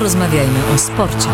[0.00, 1.30] Porozmawiajmy o sporcie.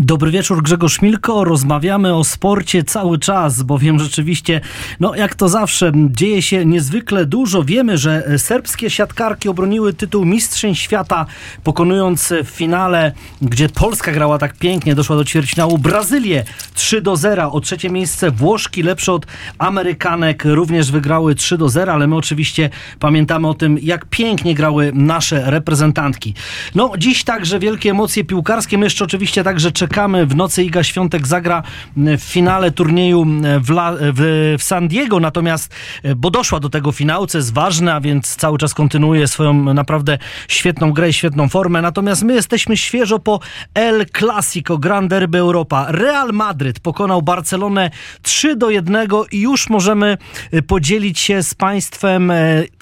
[0.00, 1.44] Dobry wieczór, Grzegorz Milko.
[1.44, 4.60] Rozmawiamy o sporcie cały czas, bowiem rzeczywiście,
[5.00, 7.64] no jak to zawsze, dzieje się niezwykle dużo.
[7.64, 11.26] Wiemy, że serbskie siatkarki obroniły tytuł Mistrzeń Świata,
[11.64, 13.12] pokonując w finale,
[13.42, 16.44] gdzie Polska grała tak pięknie, doszła do ćwierćfinału Brazylię
[16.74, 17.52] 3 do 0.
[17.52, 19.26] O trzecie miejsce Włoszki, lepsze od
[19.58, 24.90] Amerykanek, również wygrały 3 do 0, ale my oczywiście pamiętamy o tym, jak pięknie grały
[24.94, 26.34] nasze reprezentantki.
[26.74, 28.78] No, dziś także wielkie emocje piłkarskie.
[28.78, 30.26] My jeszcze oczywiście także czekamy czekamy.
[30.26, 31.62] W nocy Iga Świątek zagra
[31.96, 33.26] w finale turnieju
[33.60, 35.74] w, La, w, w, San Diego, natomiast,
[36.16, 40.18] bo doszła do tego finału, co jest ważne, a więc cały czas kontynuuje swoją naprawdę
[40.48, 41.82] świetną grę i świetną formę.
[41.82, 43.40] Natomiast my jesteśmy świeżo po
[43.74, 45.86] El Clasico, Grand Derby Europa.
[45.88, 47.90] Real Madryd pokonał Barcelonę
[48.22, 50.18] 3 do 1 i już możemy
[50.66, 52.32] podzielić się z Państwem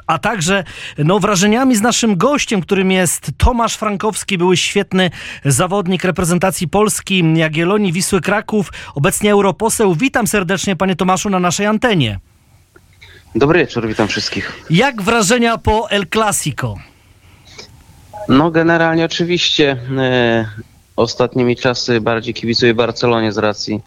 [0.07, 0.65] a także
[0.99, 5.11] no, wrażeniami z naszym gościem, którym jest Tomasz Frankowski, były świetny
[5.45, 6.96] zawodnik reprezentacji Polski,
[7.37, 9.95] Jagiellonii, Wisły Kraków, obecnie europoseł.
[9.95, 12.19] Witam serdecznie panie Tomaszu na naszej antenie.
[13.35, 14.65] Dobry wieczór, witam wszystkich.
[14.71, 16.75] Jak wrażenia po El Clasico?
[18.29, 20.49] No generalnie oczywiście e,
[20.97, 23.81] ostatnimi czasy bardziej kibicuję Barcelonie z racji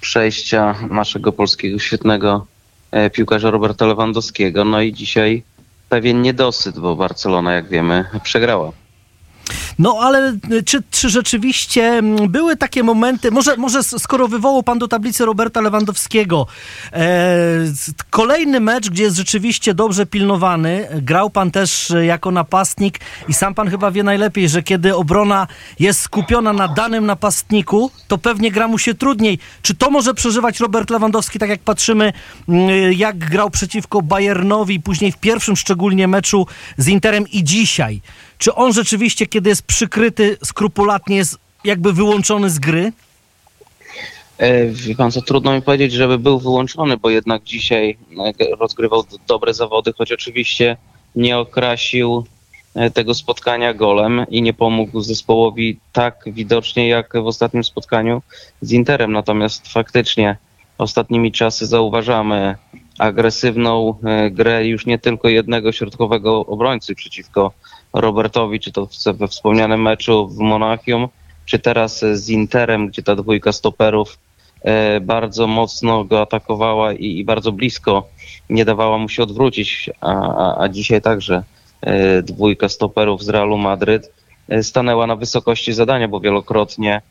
[0.00, 2.46] przejścia naszego polskiego świetnego
[2.90, 4.64] e, piłkarza Roberta Lewandowskiego.
[4.64, 5.42] No i dzisiaj
[5.88, 8.72] pewien niedosyt, bo Barcelona, jak wiemy, przegrała.
[9.78, 10.36] No ale
[10.66, 16.46] czy, czy rzeczywiście były takie momenty, może, może skoro wywołał pan do tablicy Roberta Lewandowskiego,
[16.92, 17.26] e,
[18.10, 23.70] kolejny mecz, gdzie jest rzeczywiście dobrze pilnowany, grał pan też jako napastnik i sam pan
[23.70, 25.46] chyba wie najlepiej, że kiedy obrona
[25.78, 29.38] jest skupiona na danym napastniku, to pewnie gra mu się trudniej.
[29.62, 32.12] Czy to może przeżywać Robert Lewandowski, tak jak patrzymy,
[32.96, 38.00] jak grał przeciwko Bayernowi, później w pierwszym szczególnie meczu z Interem i dzisiaj?
[38.42, 42.92] Czy on rzeczywiście, kiedy jest przykryty skrupulatnie, jest jakby wyłączony z gry?
[44.38, 47.98] E, wie pan co, trudno mi powiedzieć, żeby był wyłączony, bo jednak dzisiaj
[48.40, 50.76] e, rozgrywał dobre zawody, choć oczywiście
[51.16, 52.24] nie okrasił
[52.74, 58.22] e, tego spotkania golem i nie pomógł zespołowi tak widocznie jak w ostatnim spotkaniu
[58.60, 59.12] z Interem.
[59.12, 60.36] Natomiast faktycznie
[60.78, 62.56] ostatnimi czasy zauważamy
[62.98, 63.94] agresywną
[64.30, 67.52] grę już nie tylko jednego środkowego obrońcy przeciwko
[67.92, 71.08] Robertowi, czy to we wspomnianym meczu w Monachium,
[71.44, 74.18] czy teraz z Interem, gdzie ta dwójka stoperów
[74.62, 78.08] e, bardzo mocno go atakowała i, bardzo blisko
[78.50, 81.42] nie dawała mu się odwrócić, a, a, a dzisiaj także
[81.80, 84.12] e, dwójka stoperów z Realu Madryt
[84.48, 87.02] e, stanęła na wysokości zadania, bo wielokrotnie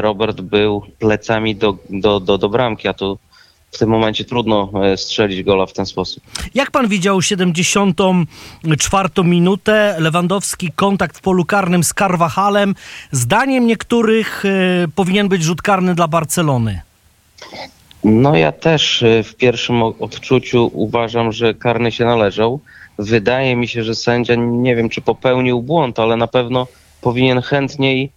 [0.00, 3.18] Robert był plecami do, do, do, do bramki, a tu
[3.72, 6.22] w tym momencie trudno e, strzelić gola w ten sposób.
[6.54, 12.74] Jak pan widział 74 minutę, Lewandowski kontakt w polu karnym z Carvajalem.
[13.10, 16.80] Zdaniem niektórych y, powinien być rzut karny dla Barcelony.
[18.04, 22.60] No ja też e, w pierwszym odczuciu uważam, że karny się należał.
[22.98, 26.66] Wydaje mi się, że sędzia nie wiem czy popełnił błąd, ale na pewno
[27.00, 28.10] powinien chętniej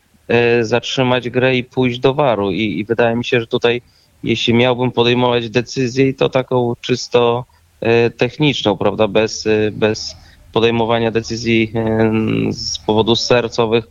[0.62, 3.82] zatrzymać grę i pójść do waru i, i wydaje mi się, że tutaj
[4.24, 7.46] jeśli miałbym podejmować decyzję, to taką czysto
[7.82, 10.16] e, techniczną, prawda, bez, e, bez
[10.54, 12.12] podejmowania decyzji e,
[12.52, 13.86] z powodów sercowych,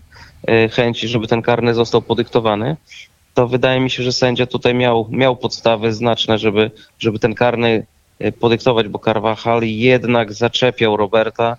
[0.70, 2.76] chęci, żeby ten karny został podyktowany,
[3.34, 7.86] to wydaje mi się, że sędzia tutaj miał, miał podstawy znaczne, żeby, żeby ten karny
[8.40, 11.56] podyktować, bo Carvajal jednak zaczepiał Roberta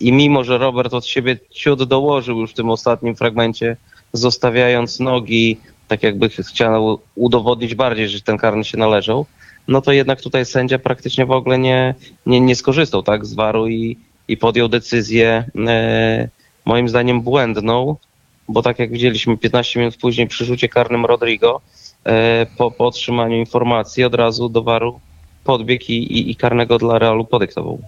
[0.00, 3.76] i mimo, że Robert od siebie ciut dołożył już w tym ostatnim fragmencie,
[4.12, 5.60] zostawiając nogi
[5.92, 9.26] tak jakby chciał udowodnić bardziej, że ten karny się należał,
[9.68, 11.94] no to jednak tutaj sędzia praktycznie w ogóle nie,
[12.26, 13.98] nie, nie skorzystał tak, z waru i,
[14.28, 16.28] i podjął decyzję e,
[16.64, 17.96] moim zdaniem błędną,
[18.48, 21.60] bo tak jak widzieliśmy 15 minut później przy rzucie karnym Rodrigo,
[22.04, 25.00] e, po, po otrzymaniu informacji od razu do waru
[25.44, 27.78] podbieg i, i, i, karnego dla Realu podyktował.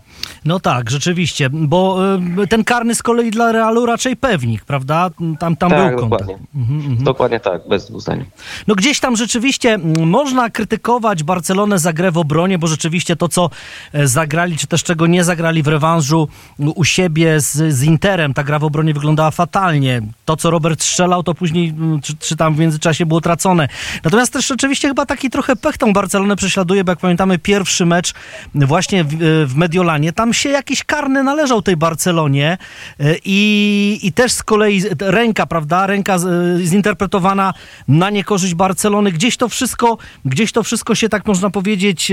[0.44, 1.99] No tak, rzeczywiście, bo
[2.43, 5.11] y, ten karny z kolei dla Realu raczej pewnik, prawda?
[5.38, 6.23] Tam, tam tak, był kontakt.
[6.23, 6.46] Dokładnie.
[6.55, 7.05] Mhm, mhm.
[7.05, 8.25] dokładnie tak, bez dwóch zdań.
[8.67, 13.50] No gdzieś tam rzeczywiście można krytykować Barcelonę za grę w obronie, bo rzeczywiście to, co
[13.93, 18.44] e, zagrali, czy też czego nie zagrali w rewanżu u siebie z, z Interem, ta
[18.44, 20.02] gra w obronie wyglądała fatalnie.
[20.25, 23.69] To, co Robert strzelał, to później, czy, czy tam w międzyczasie było tracone.
[24.05, 28.14] Natomiast też rzeczywiście chyba taki trochę pech tą Barcelonę prześladuje, bo jak pamiętamy pierwszy mecz
[28.55, 29.08] właśnie w,
[29.46, 32.58] w Mediolanie, tam się jakiś karny należał tej Barcelonie
[33.00, 36.17] e, i, i też z kolei ręka, prawda, ręka
[36.64, 37.55] zinterpretowana
[37.88, 39.12] na niekorzyść Barcelony.
[39.12, 42.12] Gdzieś to wszystko, gdzieś to wszystko się, tak można powiedzieć,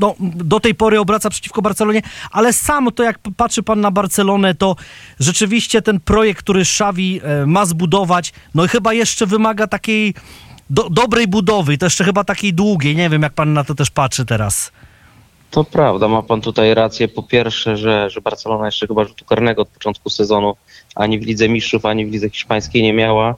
[0.00, 4.54] no, do tej pory obraca przeciwko Barcelonie, ale sam to jak patrzy pan na Barcelonę,
[4.54, 4.76] to
[5.20, 10.14] rzeczywiście ten projekt, który Xavi ma zbudować, no i chyba jeszcze wymaga takiej
[10.74, 12.96] do, dobrej budowy, to jeszcze chyba takiej długiej.
[12.96, 14.72] Nie wiem, jak pan na to też patrzy teraz.
[15.50, 17.08] To prawda, ma pan tutaj rację.
[17.08, 20.56] Po pierwsze, że, że Barcelona jeszcze chyba rzutu karnego od początku sezonu
[20.94, 23.34] ani w Lidze Mistrzów, ani w Lidze Hiszpańskiej nie miała,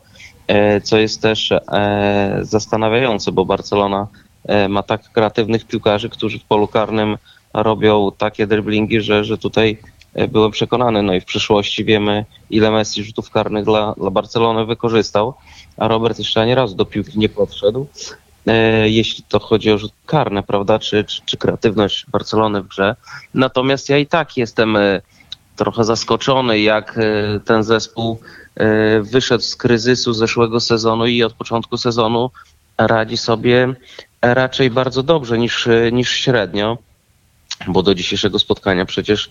[0.46, 4.06] e, co jest też e, zastanawiające, bo Barcelona
[4.44, 7.16] e, ma tak kreatywnych piłkarzy, którzy w polu karnym
[7.54, 9.78] robią takie driblingi, że, że tutaj
[10.28, 11.02] byłem przekonany.
[11.02, 15.34] No i w przyszłości wiemy, ile Messi rzutów karnych dla, dla Barcelony wykorzystał
[15.76, 17.86] a Robert jeszcze ani razu do piłki nie podszedł.
[18.46, 22.96] E, jeśli to chodzi o rzut karne, prawda, czy, czy, czy kreatywność Barcelony w grze.
[23.34, 25.00] Natomiast ja i tak jestem e,
[25.56, 28.20] trochę zaskoczony, jak e, ten zespół
[29.02, 32.30] wyszedł z kryzysu zeszłego sezonu i od początku sezonu
[32.78, 33.74] radzi sobie
[34.22, 36.78] raczej bardzo dobrze niż, niż średnio,
[37.68, 39.30] bo do dzisiejszego spotkania przecież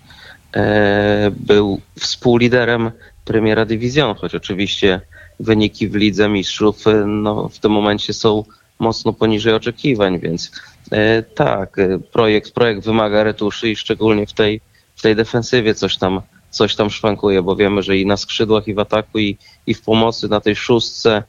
[1.32, 2.92] był współliderem
[3.26, 5.02] Premiera Division, choć oczywiście
[5.40, 8.44] wyniki w Lidze Mistrzów y, no, w tym momencie są
[8.80, 10.52] mocno poniżej oczekiwań, więc
[10.92, 11.78] e, tak,
[12.12, 14.62] projekt, projekt wymaga retuszy i szczególnie w tej,
[14.96, 18.74] w tej defensywie coś tam, coś tam szwankuje, bo wiemy, że i na skrzydłach, i
[18.74, 19.38] w ataku, i,
[19.68, 21.12] i w pomocy na tej szóstce.
[21.12, 21.24] e,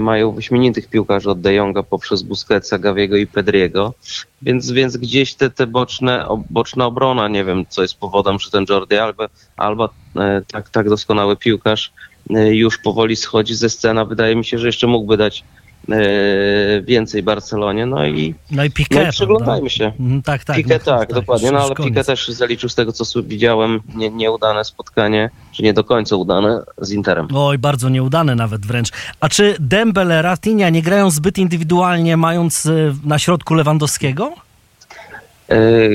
[0.00, 3.94] mają wyśmienitych piłkarzy od De Jonga poprzez Busquetsa, Gaviego i Pedriego,
[4.42, 8.64] więc, więc gdzieś te, te boczne, boczna obrona, nie wiem co jest powodem, czy ten
[8.68, 11.92] Jordi Alba, Alba e, tak, tak doskonały piłkarz
[12.34, 14.04] E, już powoli schodzi ze scena.
[14.04, 15.44] Wydaje mi się, że jeszcze mógłby dać e,
[16.82, 17.86] więcej Barcelonie.
[17.86, 19.92] No i, no i no i przyglądajmy się.
[20.24, 20.66] Tak, tak.
[20.66, 21.52] No, tak, tak, dokładnie.
[21.52, 25.84] No ale Piqué też zaliczył z tego, co widziałem, nie, nieudane spotkanie, czy nie do
[25.84, 27.28] końca udane z Interem.
[27.34, 28.90] Oj, bardzo nieudane nawet wręcz.
[29.20, 34.32] A czy Dembele, Rafinha nie grają zbyt indywidualnie, mając e, na środku Lewandowskiego?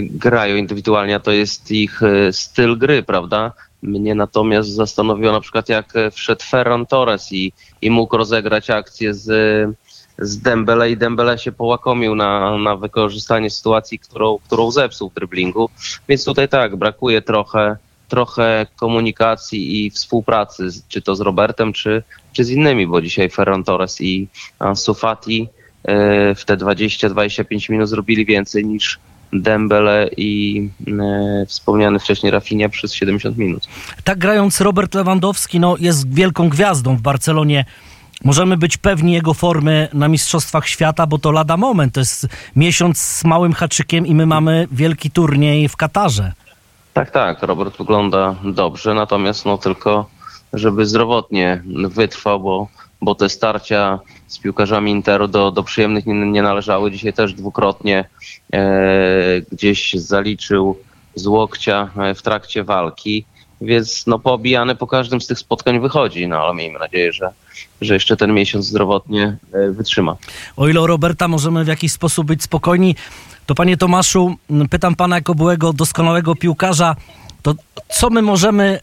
[0.01, 3.51] grają indywidualnie, a to jest ich styl gry, prawda?
[3.81, 9.27] Mnie natomiast zastanowiło na przykład, jak wszedł Ferran Torres i, i mógł rozegrać akcję z,
[10.19, 15.69] z Dembele i Dembele się połakomił na, na wykorzystanie sytuacji, którą, którą zepsuł w driblingu.
[16.09, 17.77] Więc tutaj tak, brakuje trochę,
[18.07, 23.63] trochę komunikacji i współpracy, czy to z Robertem, czy, czy z innymi, bo dzisiaj Ferran
[23.63, 24.27] Torres i
[24.59, 25.47] Ansu Fati
[25.83, 28.99] e, w te 20-25 minut zrobili więcej niż
[29.41, 33.67] Dembele i e, wspomniany wcześniej Rafinha przez 70 minut.
[34.03, 37.65] Tak grając Robert Lewandowski no, jest wielką gwiazdą w Barcelonie.
[38.23, 41.93] Możemy być pewni jego formy na Mistrzostwach Świata, bo to lada moment.
[41.93, 46.33] To jest miesiąc z małym haczykiem i my mamy wielki turniej w Katarze.
[46.93, 47.43] Tak, tak.
[47.43, 50.09] Robert wygląda dobrze, natomiast no tylko,
[50.53, 52.67] żeby zdrowotnie wytrwał, bo
[53.01, 56.91] bo te starcia z piłkarzami Interu do, do przyjemnych nie, nie należały.
[56.91, 58.05] Dzisiaj też dwukrotnie
[58.53, 60.77] e, gdzieś zaliczył
[61.15, 63.25] z łokcia e, w trakcie walki,
[63.61, 67.29] więc no poobijany po każdym z tych spotkań wychodzi, no ale miejmy nadzieję, że,
[67.81, 70.15] że jeszcze ten miesiąc zdrowotnie e, wytrzyma.
[70.57, 72.95] O ile o Roberta możemy w jakiś sposób być spokojni,
[73.45, 74.35] to panie Tomaszu,
[74.69, 76.95] pytam pana jako byłego doskonałego piłkarza,
[77.41, 77.53] to
[77.89, 78.79] co my możemy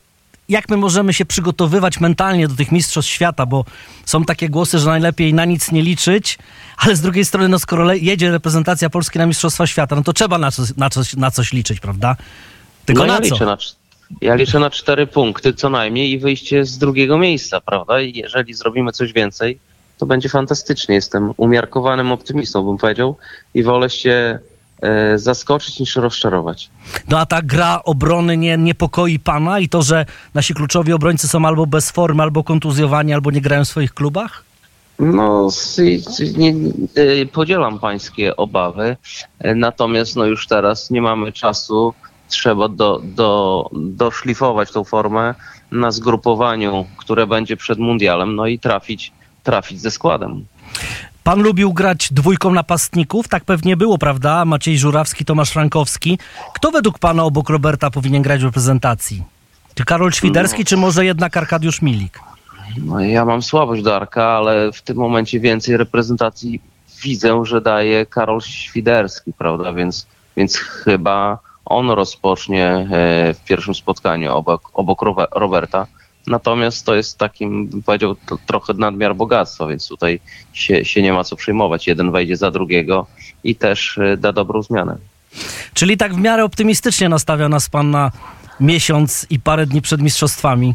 [0.48, 3.64] jak my możemy się przygotowywać mentalnie do tych mistrzostw świata, bo
[4.04, 6.38] są takie głosy, że najlepiej na nic nie liczyć,
[6.76, 10.38] ale z drugiej strony, no skoro jedzie reprezentacja Polski na mistrzostwa świata, no to trzeba
[10.38, 12.16] na coś, na coś, na coś liczyć, prawda?
[12.86, 13.34] Tylko no na ja co?
[13.34, 13.56] Liczę na,
[14.20, 18.00] ja liczę na cztery punkty co najmniej i wyjście z drugiego miejsca, prawda?
[18.00, 19.58] I jeżeli zrobimy coś więcej,
[19.98, 20.94] to będzie fantastycznie.
[20.94, 23.16] Jestem umiarkowanym optymistą, bym powiedział,
[23.54, 24.38] i wolę się
[25.16, 26.70] zaskoczyć niż rozczarować.
[27.08, 31.44] No a ta gra obrony nie niepokoi pana i to, że nasi kluczowi obrońcy są
[31.44, 34.44] albo bez formy, albo kontuzjowani, albo nie grają w swoich klubach?
[34.98, 35.48] No,
[36.36, 36.54] nie,
[36.94, 38.96] e, podzielam pańskie obawy,
[39.38, 41.94] e, natomiast no już teraz nie mamy czasu,
[42.28, 45.34] trzeba do, do, doszlifować tą formę
[45.70, 49.12] na zgrupowaniu, które będzie przed mundialem, no i trafić,
[49.42, 50.44] trafić ze składem.
[51.24, 54.44] Pan lubił grać dwójką napastników, tak pewnie było, prawda?
[54.44, 56.18] Maciej Żurawski, Tomasz Frankowski.
[56.54, 59.22] Kto według pana obok Roberta powinien grać w reprezentacji?
[59.74, 60.64] Czy Karol Świderski, no.
[60.64, 62.20] czy może jednak Arkadiusz Milik?
[62.84, 66.60] No, ja mam słabość do Arka, ale w tym momencie więcej reprezentacji
[67.02, 69.72] widzę, że daje Karol Świderski, prawda?
[69.72, 75.02] Więc, więc chyba on rozpocznie e, w pierwszym spotkaniu obok, obok
[75.32, 75.86] Roberta.
[76.26, 80.20] Natomiast to jest takim, bym powiedział, to, trochę nadmiar bogactwa, więc tutaj
[80.52, 81.86] się, się nie ma co przejmować.
[81.86, 83.06] Jeden wejdzie za drugiego
[83.44, 84.96] i też y, da dobrą zmianę.
[85.74, 88.10] Czyli tak w miarę optymistycznie nastawia nas pan na
[88.60, 90.74] miesiąc i parę dni przed mistrzostwami.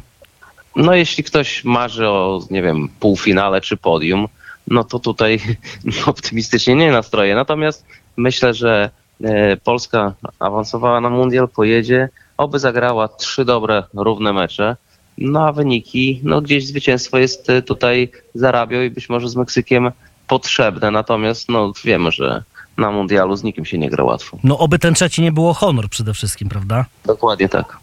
[0.75, 4.27] No jeśli ktoś marzy o, nie wiem, półfinale czy podium,
[4.67, 5.39] no to tutaj
[6.05, 7.35] optymistycznie nie nastroję.
[7.35, 7.85] Natomiast
[8.17, 8.89] myślę, że
[9.23, 14.75] e, Polska awansowała na mundial, pojedzie, oby zagrała trzy dobre, równe mecze.
[15.17, 19.91] No a wyniki, no gdzieś zwycięstwo jest e, tutaj zarabiał i być może z Meksykiem
[20.27, 20.91] potrzebne.
[20.91, 22.43] Natomiast no wiemy, że
[22.77, 24.37] na mundialu z nikim się nie gra łatwo.
[24.43, 26.85] No oby ten trzeci nie było honor przede wszystkim, prawda?
[27.05, 27.77] Dokładnie tak.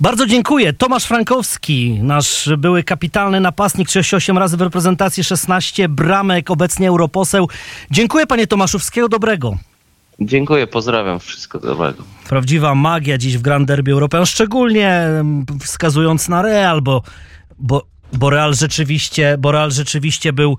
[0.00, 0.72] Bardzo dziękuję.
[0.72, 7.48] Tomasz Frankowski, nasz były kapitalny napastnik, 38 razy w reprezentacji, 16 bramek, obecnie europoseł.
[7.90, 9.56] Dziękuję panie Tomaszu, wszystkiego dobrego.
[10.20, 12.02] Dziękuję, pozdrawiam, wszystko dobrego.
[12.28, 17.02] Prawdziwa magia dziś w Grand Derby European, szczególnie mm, wskazując na Real, bo,
[17.58, 20.56] bo bo Real rzeczywiście, bo Real rzeczywiście był,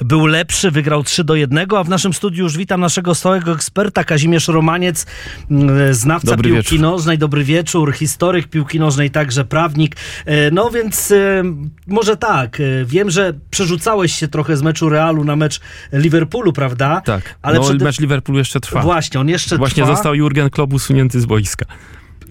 [0.00, 4.04] był lepszy, wygrał 3 do 1, a w naszym studiu już witam naszego stałego eksperta
[4.04, 5.06] Kazimierz Romaniec,
[5.50, 6.80] mm, znawca Dobry piłki wieczór.
[6.80, 9.96] nożnej, dobry wieczór, historyk piłki nożnej, także prawnik.
[10.26, 11.42] E, No więc e,
[11.86, 15.60] może tak, e, wiem, że przerzucałeś się trochę z meczu Realu na mecz
[15.92, 17.00] Liverpoolu, prawda?
[17.04, 18.80] Tak, Ale no przede- mecz Liverpoolu jeszcze trwa.
[18.82, 19.94] Właśnie, on jeszcze Właśnie trwa.
[19.96, 21.66] został Jurgen Klopp usunięty z boiska.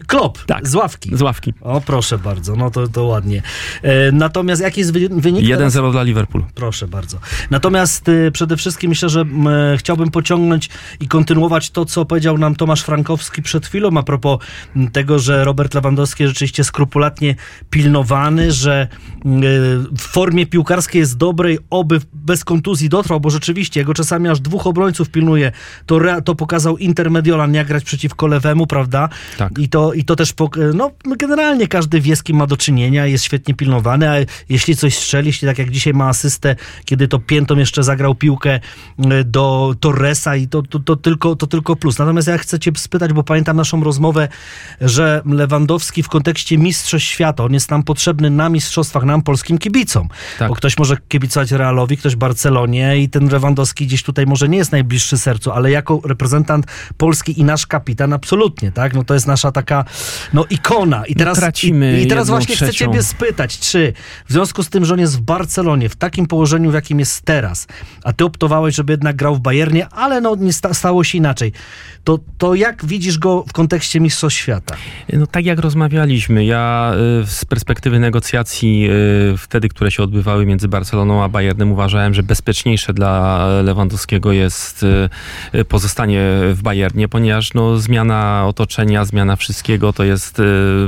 [0.10, 0.68] Klop, Tak.
[0.68, 1.12] z ławki.
[1.18, 1.54] Z ławki.
[1.62, 3.42] O, proszę bardzo, no to, to ładnie.
[3.82, 5.46] E, natomiast jaki jest wy- wynik?
[5.46, 5.92] 1-0 teraz?
[5.92, 6.46] dla Liverpoolu.
[6.56, 7.18] Proszę bardzo.
[7.52, 12.56] Natomiast y, przede wszystkim myślę, że e, chciałbym pociągnąć i kontynuować to, co powiedział nam
[12.56, 14.40] Tomasz Frankowski przed chwilą a propos
[14.92, 17.36] tego, że Robert Lewandowski jest rzeczywiście skrupulatnie
[17.70, 18.88] pilnowany, że
[19.26, 19.28] y,
[19.98, 24.68] w formie piłkarskiej jest dobrej, oby bez kontuzji dotrwał, bo rzeczywiście jego czasami aż dwóch
[24.68, 25.52] obrońców pilnuje.
[25.86, 29.10] To, to pokazał Intermediolan, jak grać przeciwko lewemu, prawda?
[29.38, 29.58] Tak.
[29.60, 30.34] I to, i to też,
[30.74, 34.16] no generalnie każdy wie, z kim ma do czynienia, jest świetnie pilnowany, a
[34.50, 38.60] jeśli coś strzeli, jeśli tak jak dzisiaj ma asystę, kiedy to piętą jeszcze zagrał piłkę
[39.00, 42.00] y, do Torresa i to, to, to, tylko, to tylko plus.
[42.00, 44.28] Natomiast ja chcę cię spytać, bo pamiętam naszą rozmowę,
[44.82, 50.08] że Lewandowski w kontekście mistrzostw świata, on jest nam potrzebny na mistrzostwach, nam polskim kibicom,
[50.40, 50.50] Tak.
[50.50, 54.72] bo ktoś może kibicować Realowi, ktoś Barcelonie i ten Lewandowski gdzieś tutaj może nie jest
[54.72, 56.66] najbliższy sercu, ale jako reprezentant
[56.98, 58.94] Polski i nasz kapitan absolutnie, tak?
[58.94, 59.86] No to jest nasza taka,
[60.34, 61.06] no ikona.
[61.06, 62.86] I teraz, tracimy i, i teraz właśnie chcę trzecią.
[62.86, 63.94] ciebie spytać, czy
[64.26, 67.22] w związku z tym, że on jest w Barcelonie, w takim położeniu, w jakim jest
[67.22, 67.68] teraz,
[68.04, 71.54] a ty optowałeś, żeby jednak grał w Bayernie, ale no nie sta- stało się inaczej,
[72.04, 74.76] to, to jak widzisz go w kontekście Mistrzostw Świata?
[75.14, 76.94] No tak jak rozmawialiśmy, ja
[77.24, 78.90] y, z perspektywy negocjacji
[79.34, 84.86] y, wtedy, które się odbywały między Barceloną a Bayernem, uważałem, że bezpieczniejsze dla Lewandowskiego jest
[85.54, 86.22] y, pozostanie
[86.54, 89.36] w Bayernie, ponieważ no, zmiana otoczenia, zmiana
[89.94, 90.44] to jest y,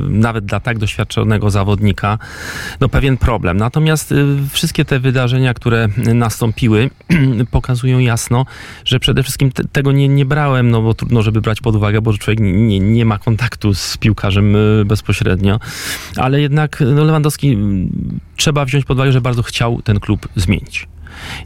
[0.10, 2.18] nawet dla tak doświadczonego zawodnika
[2.80, 3.58] no, pewien problem.
[3.58, 6.90] Natomiast y, wszystkie te wydarzenia, które nastąpiły,
[7.52, 8.46] pokazują jasno,
[8.86, 12.02] że przede wszystkim te, tego nie, nie brałem, no bo trudno, żeby brać pod uwagę,
[12.02, 15.60] bo człowiek nie, nie ma kontaktu z piłkarzem y, bezpośrednio,
[16.18, 20.88] ale jednak no, Lewandowski mm, trzeba wziąć pod uwagę, że bardzo chciał ten klub zmienić.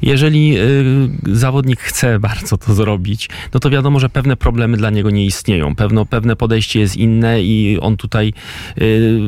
[0.02, 5.10] Jeżeli y, zawodnik chce bardzo to zrobić, no to wiadomo, że pewne problemy dla niego
[5.10, 5.76] nie istnieją.
[5.76, 8.34] Pewno, pewne podejście jest inne i on tutaj
[8.82, 9.20] y,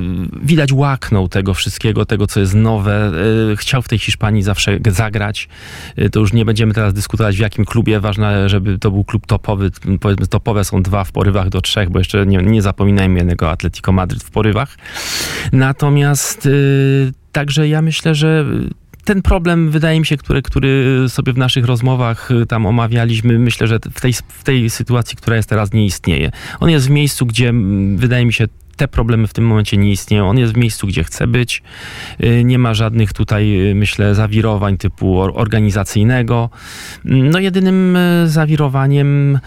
[0.42, 3.12] widać łaknął tego wszystkiego, tego co jest nowe.
[3.52, 5.50] Y, chciał w tej Hiszpanii zawsze zagrać.
[6.00, 8.00] Y, to już nie będziemy teraz dyskutować w jakim klubie.
[8.00, 9.72] Ważne, żeby to był klub topowy.
[10.00, 13.92] Powiedzmy topowe są dwa w porywach do trzech, bo jeszcze nie, nie zapominajmy jednego Atletico
[13.92, 14.78] Madryt w porywach.
[15.52, 18.46] Natomiast y, także ja myślę, że
[19.08, 23.68] ten problem, wydaje mi się, który, który sobie w naszych rozmowach y, tam omawialiśmy, myślę,
[23.68, 26.32] że w tej, w tej sytuacji, która jest teraz, nie istnieje.
[26.60, 29.92] On jest w miejscu, gdzie mm, wydaje mi się, te problemy w tym momencie nie
[29.92, 30.30] istnieją.
[30.30, 31.64] On jest w miejscu, gdzie chce być.
[32.24, 36.50] Y, Nie ma żadnych tutaj, y, myślę, zawirowań typu or- organizacyjnego.
[37.06, 39.40] Mm, No jedynym y, zawirowaniem,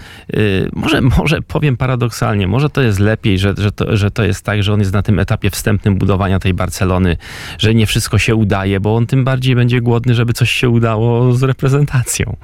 [0.73, 4.63] może, może powiem paradoksalnie, może to jest lepiej, że, że, to, że to jest tak,
[4.63, 7.17] że on jest na tym etapie wstępnym budowania tej Barcelony,
[7.59, 11.33] że nie wszystko się udaje, bo on tym bardziej będzie głodny, żeby coś się udało
[11.33, 12.37] z reprezentacją.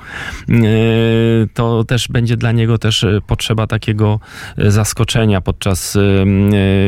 [1.54, 4.20] To też będzie dla niego też potrzeba takiego
[4.58, 5.98] zaskoczenia podczas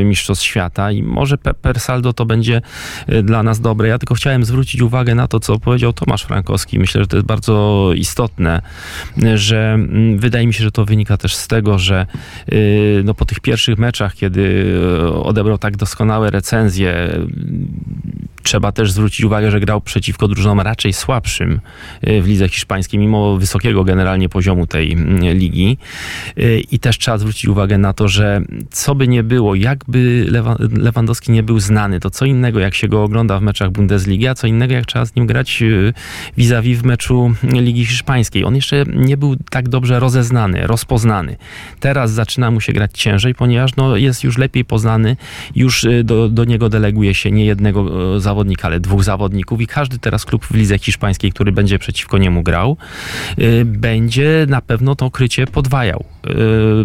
[0.05, 2.63] Mistrzostw Świata i może pe- per saldo to będzie
[3.09, 3.89] y, dla nas dobre.
[3.89, 6.79] Ja tylko chciałem zwrócić uwagę na to, co powiedział Tomasz Frankowski.
[6.79, 8.63] Myślę, że to jest bardzo istotne,
[9.35, 12.07] że mm, wydaje mi się, że to wynika też z tego, że
[12.53, 17.11] y, no, po tych pierwszych meczach, kiedy y, odebrał tak doskonałe recenzje,
[18.49, 21.61] trzeba też zwrócić uwagę, że grał przeciwko drużynom raczej słabszym
[22.03, 25.79] w lidze hiszpańskiej, mimo wysokiego generalnie poziomu tej mm, ligi.
[26.71, 28.41] I też trzeba zwrócić uwagę na to, że
[28.71, 30.27] co by nie było, jakby
[30.73, 34.35] Lewandowski nie był znany, to co innego jak się go ogląda w meczach Bundesligi, a
[34.35, 35.63] co innego jak trzeba z nim grać
[36.37, 38.45] vis-a-vis w meczu Ligi Hiszpańskiej.
[38.45, 41.37] On jeszcze nie był tak dobrze rozeznany, rozpoznany.
[41.81, 45.17] Teraz zaczyna mu się grać ciężej, ponieważ no, jest już lepiej poznany,
[45.55, 49.67] już y, do, do niego deleguje się nie jednego y, zawodnika, ale dwóch zawodników i
[49.67, 52.77] każdy teraz klub w lidze hiszpańskiej, który będzie przeciwko niemu grał,
[53.39, 56.05] y, będzie na pewno to krycie podwajał.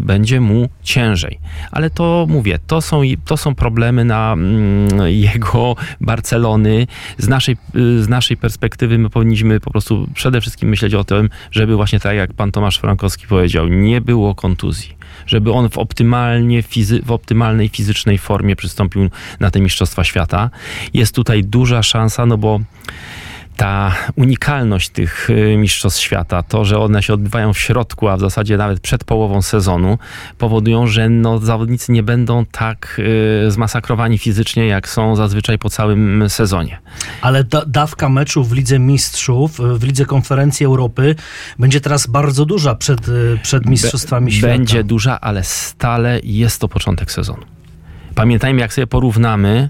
[0.02, 1.40] Będzie mu ciężej.
[1.72, 6.88] Ale to mówię, to są, to są problemy na mm, jego Barcelony.
[7.18, 11.76] Z naszej, z naszej perspektywy my powinniśmy po prostu przede wszystkim myśleć o tym, żeby
[11.76, 15.04] właśnie tak jak pan Tomasz Frankowski powiedział, nie było kontuzji.
[15.26, 20.50] Żeby on w, optymalnie fizy- w optymalnej fizycznej formie przystąpił na te Mistrzostwa Świata.
[20.94, 22.60] Jest tutaj duża szansa, no bo
[23.58, 28.20] ta unikalność tych y, mistrzostw świata, to, że one się odbywają w środku, a w
[28.20, 29.98] zasadzie nawet przed połową sezonu,
[30.38, 33.02] powodują, że no, zawodnicy nie będą tak
[33.48, 36.80] y, zmasakrowani fizycznie, jak są zazwyczaj po całym sezonie.
[37.22, 41.16] Ale da dawka meczów w Lidze Mistrzów, w Lidze Konferencji Europy
[41.60, 44.54] będzie teraz bardzo duża przed, y, przed Mistrzostwami Be Świata.
[44.54, 47.44] Będzie duża, ale stale jest to początek sezonu.
[48.16, 49.70] Pamiętajmy, jak sobie porównamy,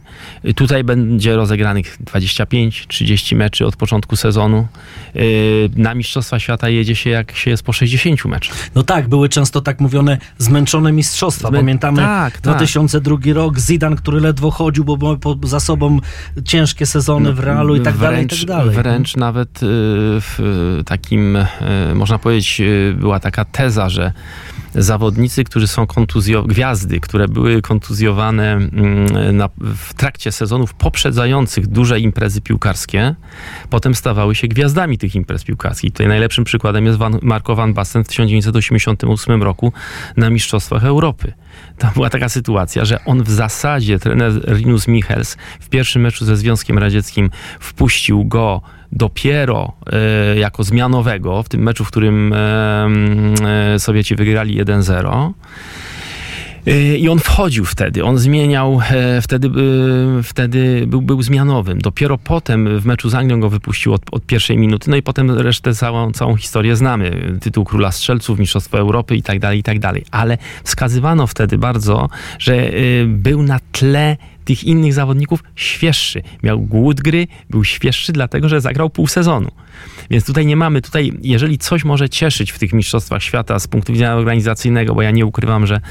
[0.55, 4.67] tutaj będzie rozegranych 25-30 meczy od początku sezonu.
[5.15, 8.69] Y, na Mistrzostwa Świata jedzie się, jak się jest po 60 meczach.
[8.75, 11.51] No tak, były często tak mówione zmęczone mistrzostwa.
[11.51, 13.25] Pamiętamy tak, 2002 tak.
[13.35, 16.00] rok, Zidane, który ledwo chodził, bo miał za sobą
[16.45, 18.75] ciężkie sezony w Realu i tak wręcz, dalej, i tak dalej.
[18.75, 19.65] Wręcz nawet y,
[20.19, 21.45] w takim, y,
[21.95, 22.62] można powiedzieć,
[22.95, 24.13] była taka teza, że
[24.75, 32.00] zawodnicy, którzy są kontuzjowane, gwiazdy, które były kontuzjowane mm, na, w trakcie sezonów poprzedzających duże
[32.00, 33.15] imprezy piłkarskie,
[33.70, 35.92] potem stawały się gwiazdami tych imprez piłkarskich.
[35.92, 39.74] Tutaj najlepszym przykładem jest Van, Marco Van Basten w 1988 roku
[40.18, 41.34] na Mistrzostwach Europy.
[41.77, 46.38] To była taka sytuacja, że on w zasadzie, trener Rinus Michels w pierwszym meczu ze
[46.38, 48.62] Związkiem Radzieckim wpuścił go
[48.93, 52.88] dopiero e, jako zmianowego w tym meczu, w którym e,
[53.73, 55.31] e, Sowieci wygrali 1-0.
[56.97, 58.81] I on wchodził wtedy, on zmieniał,
[59.21, 59.50] wtedy,
[60.23, 61.79] wtedy był, był zmianowym.
[61.79, 65.31] Dopiero potem w meczu z Anglią go wypuścił od, od pierwszej minuty, no i potem
[65.31, 67.38] resztę, całą, całą historię znamy.
[67.41, 70.05] Tytuł Króla Strzelców, Mistrzostwo Europy i tak dalej, i tak dalej.
[70.12, 72.09] Ale wskazywano wtedy bardzo,
[72.39, 72.71] że
[73.07, 76.22] był na tle tych innych zawodników świeższy.
[76.44, 79.51] Miał głód gry, był świeższy, dlatego że zagrał pół sezonu.
[80.09, 83.94] Więc tutaj nie mamy, tutaj jeżeli coś może cieszyć w tych mistrzostwach świata z punktu
[83.94, 85.81] widzenia organizacyjnego, bo ja nie ukrywam, że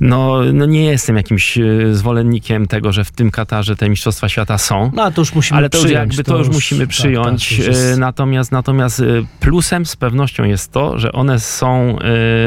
[0.00, 4.58] no, no nie jestem jakimś e, zwolennikiem tego, że w tym Katarze te mistrzostwa świata
[4.58, 4.90] są.
[4.94, 5.94] No to już musimy ale to przyjąć.
[5.94, 7.48] Jakby to, to już, musimy przyjąć.
[7.48, 7.98] Tak, tak, jest...
[7.98, 9.04] Natomiast natomiast e,
[9.40, 11.96] plusem z pewnością jest to, że one są,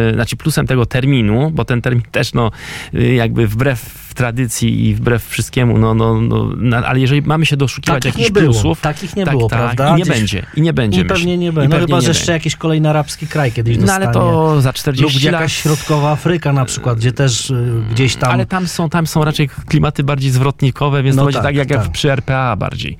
[0.07, 2.51] yy, znaczy plusem tego terminu, bo ten termin też no
[2.93, 6.21] jakby wbrew tradycji i wbrew wszystkiemu, no, no,
[6.58, 8.82] no, ale jeżeli mamy się doszukiwać takich jakichś nie plusów...
[8.82, 9.89] Takich nie tak, było, tak, prawda?
[9.89, 10.17] I nie Gdzieś...
[10.17, 11.01] będzie, i nie będzie.
[11.01, 11.77] I pewnie nie będzie.
[11.77, 13.99] No chyba, że jeszcze jakiś kolejny arabski kraj kiedyś dostanie.
[13.99, 15.34] No ale to za 40 lub lat...
[15.34, 18.32] jakaś środkowa Afryka na przykład, gdzie też y, gdzieś tam...
[18.32, 21.56] Ale tam są, tam są raczej klimaty bardziej zwrotnikowe, więc no to będzie tak, tak
[21.56, 21.91] jak tak.
[21.91, 22.97] przy RPA bardziej.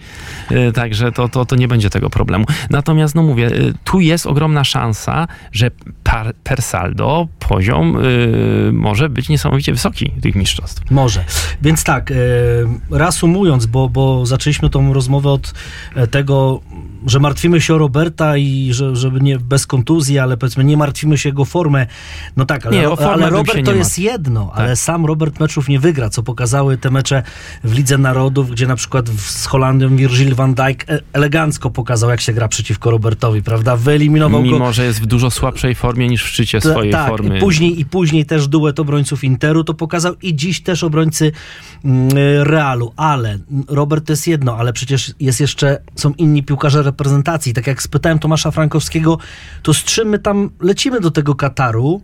[0.52, 2.46] Y, także to, to, to nie będzie tego problemu.
[2.70, 5.72] Natomiast, no mówię, y, tu jest ogromna szansa, że
[6.44, 7.98] per saldo poziom
[8.72, 10.92] może być niesamowicie wysoki tych mistrzostw.
[10.92, 11.26] Może.
[11.62, 12.14] Więc tak,
[12.92, 15.54] reasumując, bo, bo zaczęliśmy tą rozmowę od
[15.96, 16.62] e, tego,
[17.08, 21.18] że martwimy się o Roberta i że, żeby nie bez kontuzji, ale powiedzmy nie martwimy
[21.18, 21.88] się jego formę.
[22.38, 24.60] No tak, ale, nie, ale Robert to jest jedno, tak.
[24.60, 27.24] ale sam Robert meczów nie wygra, co pokazały te mecze
[27.64, 32.22] w Lidze Narodów, gdzie na przykład z Holandią Virgil van Dijk e, elegancko pokazał, jak
[32.22, 33.76] się gra przeciwko Robertowi, prawda?
[33.76, 34.64] Wyeliminował Mimo, go.
[34.64, 37.38] Mimo, że jest w dużo słabszej formie niż w szczycie swojej tak, formy.
[37.38, 41.32] I później, I później też duet obrońców Interu to pokazał i dziś też obrońcy
[41.86, 42.10] mm,
[42.44, 47.54] Realu, ale Robert to jest jedno, ale przecież jest jeszcze, są inni piłkarze reprezentacji.
[47.54, 49.18] Tak jak spytałem Tomasza Frankowskiego,
[49.64, 52.02] to z czym my tam lecimy do tego Kataru?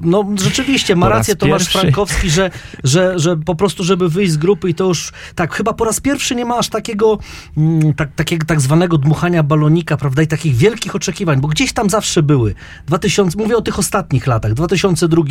[0.00, 1.78] No rzeczywiście, ma rację Tomasz pierwszy.
[1.78, 2.50] Frankowski, że,
[2.84, 6.00] że, że po prostu, żeby wyjść z grupy i to już, tak, chyba po raz
[6.00, 7.18] pierwszy nie ma aż takiego,
[7.56, 11.90] mm, tak, takiego tak zwanego dmuchania balonika, prawda, i takich wielkich oczekiwań, bo gdzieś tam
[11.90, 12.54] zawsze były.
[12.86, 14.54] 2000, mówię o tych ostatnich latach.
[14.54, 15.22] 2002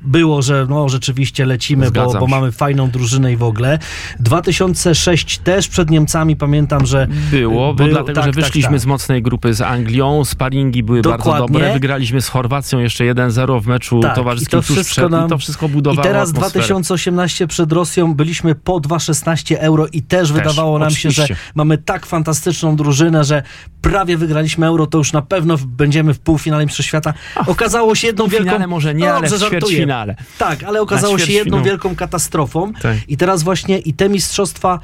[0.00, 3.78] było, że no rzeczywiście lecimy, bo, bo, mamy fajną drużynę i w ogóle.
[4.20, 8.86] 2006 też przed Niemcami pamiętam, że było, bo dlatego, tak, że tak, wyszliśmy tak, z
[8.86, 11.32] mocnej grupy z Anglią, sparingi były Dokładnie.
[11.32, 14.94] bardzo dobre, wygraliśmy z Chorwacją jeszcze 1-0 w meczu Tak, towarzyskim i to tuż wszystko
[14.94, 16.50] przed, nam- i to wszystko I budowało teraz atmosferę.
[16.50, 21.44] 2018 przed Rosją byliśmy po 2,16 euro i też, wydawało nam się, że oczywiście.
[21.54, 23.42] mamy tak fantastyczną drużynę, że
[23.82, 27.14] prawie wygraliśmy euro, to już na pewno będziemy w półfinale Mistrzostw Świata.
[27.46, 28.66] Okazało się jedną wielką...
[28.66, 30.16] może nie, ale w ćwierćfinale.
[30.38, 32.72] Tak, ale okazało się jedną wielką katastrofą.
[32.72, 32.96] Tak.
[33.08, 34.80] I teraz właśnie i te mistrzostwa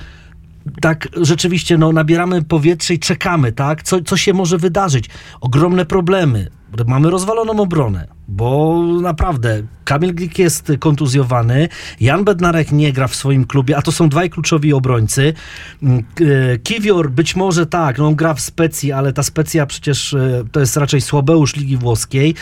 [0.81, 3.83] tak rzeczywiście no, nabieramy powietrze i czekamy, tak?
[3.83, 5.09] Co, co się może wydarzyć?
[5.40, 6.50] Ogromne problemy.
[6.87, 11.68] Mamy rozwaloną obronę, bo naprawdę Kamil Glik jest kontuzjowany,
[12.00, 15.34] Jan Bednarek nie gra w swoim klubie, a to są dwaj kluczowi obrońcy.
[15.82, 16.04] Mm,
[16.52, 20.44] e, Kiwior być może tak, no on gra w Specji, ale ta Specja przecież e,
[20.52, 22.34] to jest raczej słabeusz Ligi Włoskiej.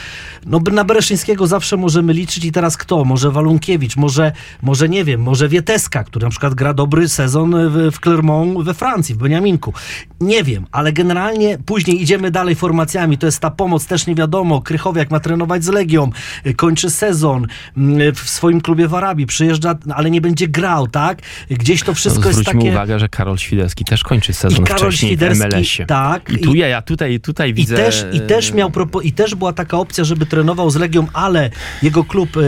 [0.47, 3.05] No na Bereszyńskiego zawsze możemy liczyć i teraz kto?
[3.05, 7.95] Może Walunkiewicz, może, może nie wiem, może Wieteska, który na przykład gra dobry sezon w,
[7.95, 9.73] w Clermont we Francji, w Beniaminku.
[10.21, 14.61] Nie wiem, ale generalnie później idziemy dalej formacjami, to jest ta pomoc, też nie wiadomo,
[14.61, 16.11] Krychowiak ma trenować z Legią,
[16.47, 21.23] y, kończy sezon mm, w swoim klubie w Arabii, przyjeżdża, ale nie będzie grał, tak?
[21.51, 22.73] Gdzieś to wszystko no, jest zwróćmy takie...
[22.73, 25.87] uwagę, że Karol Świderski też kończy sezon I Karol Świderski, w MLS-ie.
[25.87, 26.31] tak.
[26.31, 27.77] I tu ja, ja tutaj, tutaj I widzę...
[27.77, 31.51] też, I też miał propo- i też była taka opcja, żeby trenował z Legią, ale
[31.83, 32.41] jego klub e,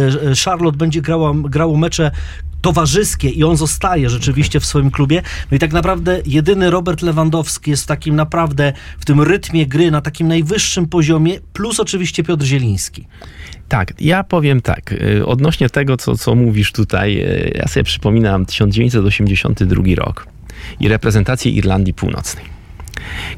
[0.44, 2.10] Charlotte będzie grała, grało mecze
[2.64, 5.22] towarzyskie i on zostaje rzeczywiście w swoim klubie.
[5.50, 9.90] No i tak naprawdę jedyny Robert Lewandowski jest w takim naprawdę, w tym rytmie gry
[9.90, 13.07] na takim najwyższym poziomie, plus oczywiście Piotr Zieliński.
[13.68, 18.46] Tak, ja powiem tak, y, odnośnie tego, co, co mówisz tutaj, y, ja sobie przypominam
[18.46, 20.27] 1982 rok
[20.81, 22.44] i reprezentację Irlandii Północnej,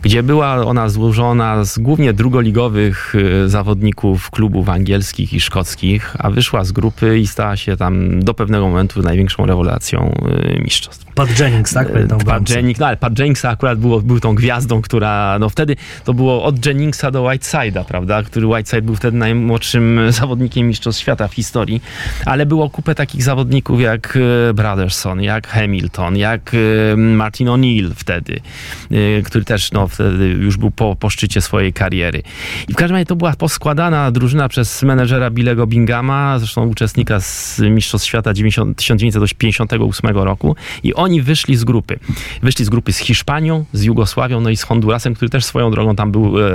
[0.02, 6.64] gdzie była ona złożona z głównie drugoligowych y, zawodników klubów angielskich i szkockich, a wyszła
[6.64, 10.14] z grupy i stała się tam do pewnego momentu największą rewelacją
[10.56, 11.05] y, mistrzostw.
[11.16, 11.88] Pat Jennings, tak?
[12.26, 12.50] Pat.
[12.50, 16.44] Jennings, no ale Pat Jenningsa akurat było, był tą gwiazdą, która, no wtedy to było
[16.44, 21.82] od Jenningsa do Whiteside'a, prawda, który Whiteside był wtedy najmłodszym zawodnikiem mistrzostw świata w historii,
[22.26, 24.18] ale było kupę takich zawodników jak
[24.50, 26.52] e, Brotherson, jak Hamilton, jak
[26.92, 28.40] e, Martin O'Neill wtedy,
[28.90, 32.22] e, który też, no wtedy już był po, po szczycie swojej kariery.
[32.68, 37.60] I w każdym razie to była poskładana drużyna przez menedżera Billego Bingama, zresztą uczestnika z
[37.60, 41.98] Mistrzostw Świata 90, 1958 roku i oni wyszli z grupy.
[42.42, 45.96] Wyszli z grupy z Hiszpanią, z Jugosławią, no i z Hondurasem, który też swoją drogą
[45.96, 46.50] tam był e,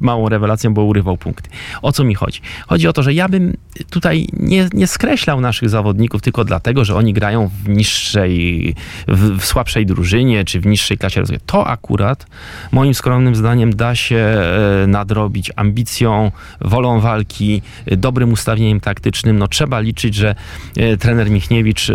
[0.00, 1.50] małą rewelacją, bo urywał punkty.
[1.82, 2.40] O co mi chodzi?
[2.66, 3.56] Chodzi o to, że ja bym
[3.90, 8.74] tutaj nie, nie skreślał naszych zawodników tylko dlatego, że oni grają w niższej,
[9.08, 11.40] w, w słabszej drużynie, czy w niższej klasie rozwoju.
[11.46, 12.26] To akurat,
[12.72, 19.38] moim skromnym zdaniem, da się e, nadrobić ambicją, wolą walki, dobrym ustawieniem taktycznym.
[19.38, 20.34] No trzeba liczyć, że
[20.76, 21.94] e, trener Michniewicz, e,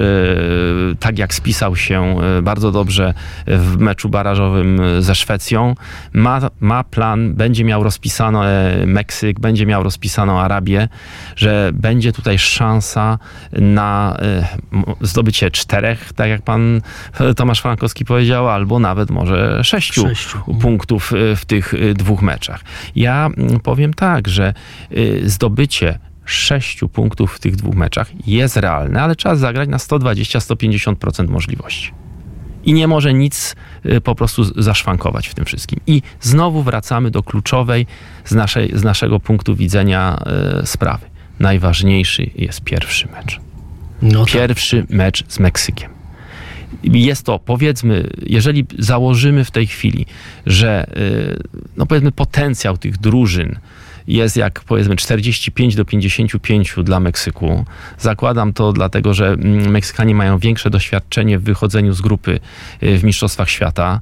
[1.00, 3.14] tak jak spisał się e, bardzo dobrze
[3.48, 5.76] w meczu barażowym e, ze Szwecją,
[6.14, 10.88] ma, ma plan, będzie miał rozpisano e, Meksyk, będzie miał rozpisaną Arabię,
[11.36, 13.20] że będzie tutaj szansa
[13.52, 14.18] na
[15.02, 16.82] zdobycie czterech, tak jak pan
[17.36, 20.38] Tomasz Frankowski powiedział, albo nawet może sześciu, Sześciu.
[20.62, 22.62] punktów w tych dwóch meczach.
[22.96, 23.30] Ja
[23.64, 24.54] powiem tak, że
[25.24, 26.00] zdobycie
[26.32, 31.92] sześciu punktów w tych dwóch meczach jest realne, ale trzeba zagrać na 120-150% możliwości.
[32.64, 35.80] I nie może nic y, po prostu zaszwankować w tym wszystkim.
[35.88, 37.86] I znowu wracamy do kluczowej
[38.26, 40.24] z, naszej, z naszego punktu widzenia
[40.64, 41.06] y, sprawy.
[41.40, 43.40] Najważniejszy jest pierwszy mecz.
[44.02, 44.34] No tak.
[44.34, 45.92] Pierwszy mecz z Meksykiem.
[46.84, 50.06] Jest to, powiedzmy, jeżeli założymy w tej chwili,
[50.46, 51.44] że y,
[51.78, 53.60] no powiedzmy potencjał tych drużyn
[54.18, 57.66] jest jak powiedzmy 45 do 55 dla Meksyku.
[57.98, 62.40] Zakładam to dlatego, że mm, Meksykanie mają większe doświadczenie w wychodzeniu z grupy
[62.84, 64.02] y, w Mistrzostwach Świata.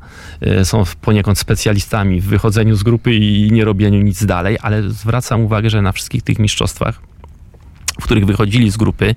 [0.62, 5.42] Y, Są poniekąd specjalistami w wychodzeniu z grupy i nie robieniu nic dalej, ale zwracam
[5.42, 7.17] uwagę, że na wszystkich tych mistrzostwach
[8.02, 9.16] w których wychodzili z grupy,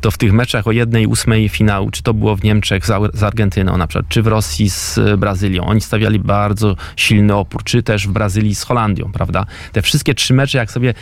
[0.00, 3.76] to w tych meczach o jednej ósmej finału, czy to było w Niemczech z, Argentyną
[3.76, 8.08] na przykład, czy w Rosji z e, Brazylią, oni stawiali bardzo silny opór, czy też
[8.08, 9.46] w Brazylii z Holandią, prawda?
[9.72, 10.94] Te wszystkie trzy mecze, jak sobie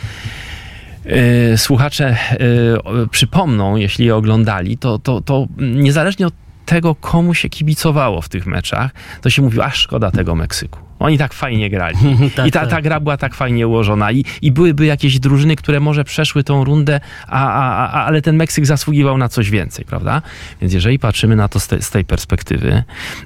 [1.05, 2.17] e, słuchacze
[2.83, 6.33] o- przypomną, jeśli je oglądali, to, to, to niezależnie od
[6.65, 10.86] tego, komu się kibicowało w tych meczach, to się mówiło, a szkoda tego Meksyku.
[10.99, 11.97] Oni tak fajnie grali.
[12.35, 12.69] Tak, I ta, tak.
[12.69, 14.11] ta gra była tak fajnie ułożona.
[14.11, 18.35] I, I byłyby jakieś drużyny, które może przeszły tą rundę, a, a, a, ale ten
[18.35, 20.21] Meksyk zasługiwał na coś więcej, prawda?
[20.61, 22.83] Więc jeżeli patrzymy na to z, te, z tej perspektywy,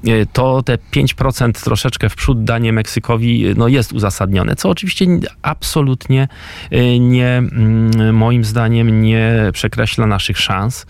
[0.07, 5.05] e, to te 5% troszeczkę w przód danie Meksykowi e, no, jest uzasadnione, co oczywiście
[5.41, 6.27] absolutnie
[6.71, 10.85] e, nie, mm, moim zdaniem, nie przekreśla naszych szans.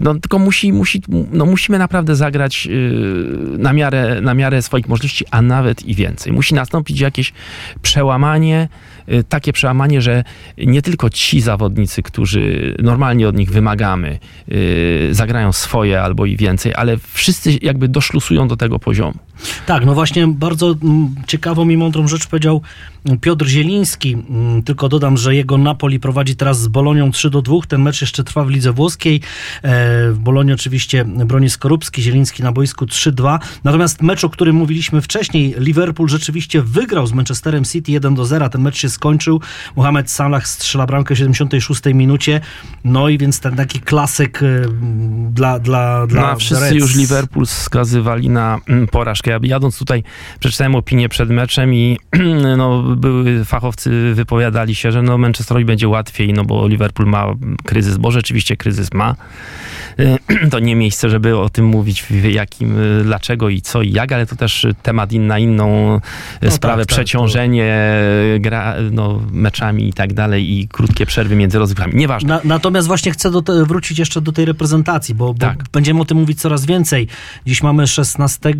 [0.00, 1.02] No, tylko musi, musi,
[1.32, 2.68] no, musimy naprawdę zagrać
[3.58, 5.09] na miarę, na miarę swoich możliwości.
[5.30, 6.32] A nawet i więcej.
[6.32, 7.32] Musi nastąpić jakieś
[7.82, 8.68] przełamanie,
[9.28, 10.24] takie przełamanie, że
[10.58, 14.18] nie tylko ci zawodnicy, którzy normalnie od nich wymagamy,
[14.52, 19.18] y, zagrają swoje albo i więcej, ale wszyscy jakby doszlusują do tego poziomu.
[19.66, 22.62] Tak, no właśnie bardzo mm, ciekawą i mądrą rzecz powiedział
[23.20, 24.12] Piotr Zieliński.
[24.12, 27.56] Mm, tylko dodam, że jego Napoli prowadzi teraz z Bolonią 3 do 2.
[27.68, 29.20] Ten mecz jeszcze trwa w lidze włoskiej.
[29.62, 33.38] E, w Bolonii oczywiście broni Skorupski, Zieliński na boisku 3-2.
[33.64, 38.48] Natomiast mecz, o którym mówiliśmy wcześniej, Liverpool rzeczywiście wygrał z Manchesterem City 1 do 0.
[38.48, 38.99] Ten mecz się skończył.
[39.76, 42.40] Mohamed Salah strzela bramkę w 76 minucie.
[42.84, 44.46] No i więc ten taki klasyk e,
[45.30, 49.30] dla dla, dla no, wszyscy już Liverpool skazywali na mm, porażkę.
[49.30, 50.02] Ja jadąc tutaj
[50.40, 51.98] przeczytałem opinię przed meczem i
[52.56, 57.26] no, były fachowcy wypowiadali się, że no Manchesterowi będzie łatwiej, no bo Liverpool ma
[57.64, 59.14] kryzys, bo rzeczywiście kryzys ma.
[60.50, 64.36] To nie miejsce, żeby o tym mówić, jakim, dlaczego i co i jak, ale to
[64.36, 66.00] też temat na inną
[66.42, 66.82] no sprawę.
[66.82, 67.74] Tak, tak Przeciążenie
[68.32, 71.96] tak, gra, no, meczami i tak dalej i krótkie przerwy między rozgrywkami.
[71.96, 72.28] Nieważne.
[72.28, 75.64] Na, natomiast właśnie chcę te, wrócić jeszcze do tej reprezentacji, bo, bo tak.
[75.72, 77.06] będziemy o tym mówić coraz więcej.
[77.46, 78.52] Dziś mamy 16 e,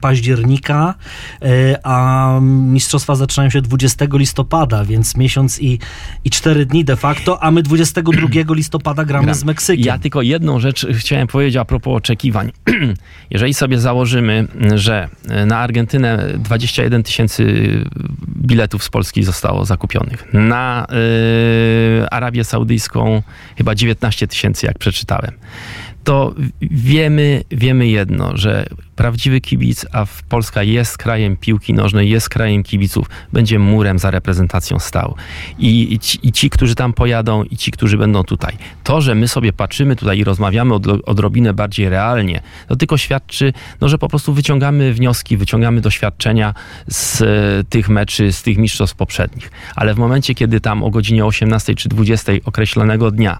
[0.00, 0.94] października,
[1.42, 1.46] e,
[1.86, 5.78] a mistrzostwa zaczynają się 20 listopada, więc miesiąc i,
[6.24, 9.34] i 4 dni de facto, a my 22 listopada gramy Gram.
[9.34, 9.86] z Meksykiem.
[9.86, 12.52] Ja tylko jedną rzecz chciałem powiedzieć a propos oczekiwań.
[13.30, 15.08] Jeżeli sobie założymy, że
[15.46, 17.44] na Argentynę 21 tysięcy
[18.28, 20.86] biletów z Polski zostało zakupionych, na
[22.02, 23.22] y, Arabię Saudyjską
[23.56, 25.32] chyba 19 tysięcy, jak przeczytałem,
[26.04, 28.66] to wiemy, wiemy jedno, że
[29.02, 34.78] prawdziwy kibic, a Polska jest krajem piłki nożnej, jest krajem kibiców, będzie murem za reprezentacją
[34.78, 35.14] stał.
[35.58, 38.56] I, i, ci, I, ci, którzy tam pojadą, i ci, którzy będą tutaj.
[38.84, 43.52] To, że my sobie patrzymy tutaj i rozmawiamy od, odrobinę bardziej realnie, to tylko świadczy,
[43.80, 46.54] no, że po prostu wyciągamy wnioski, wyciągamy doświadczenia
[46.88, 47.26] z e,
[47.68, 49.50] tych meczy, z tych mistrzostw poprzednich.
[49.76, 53.38] Ale w momencie, kiedy tam o godzinie 18 czy 20 określonego dnia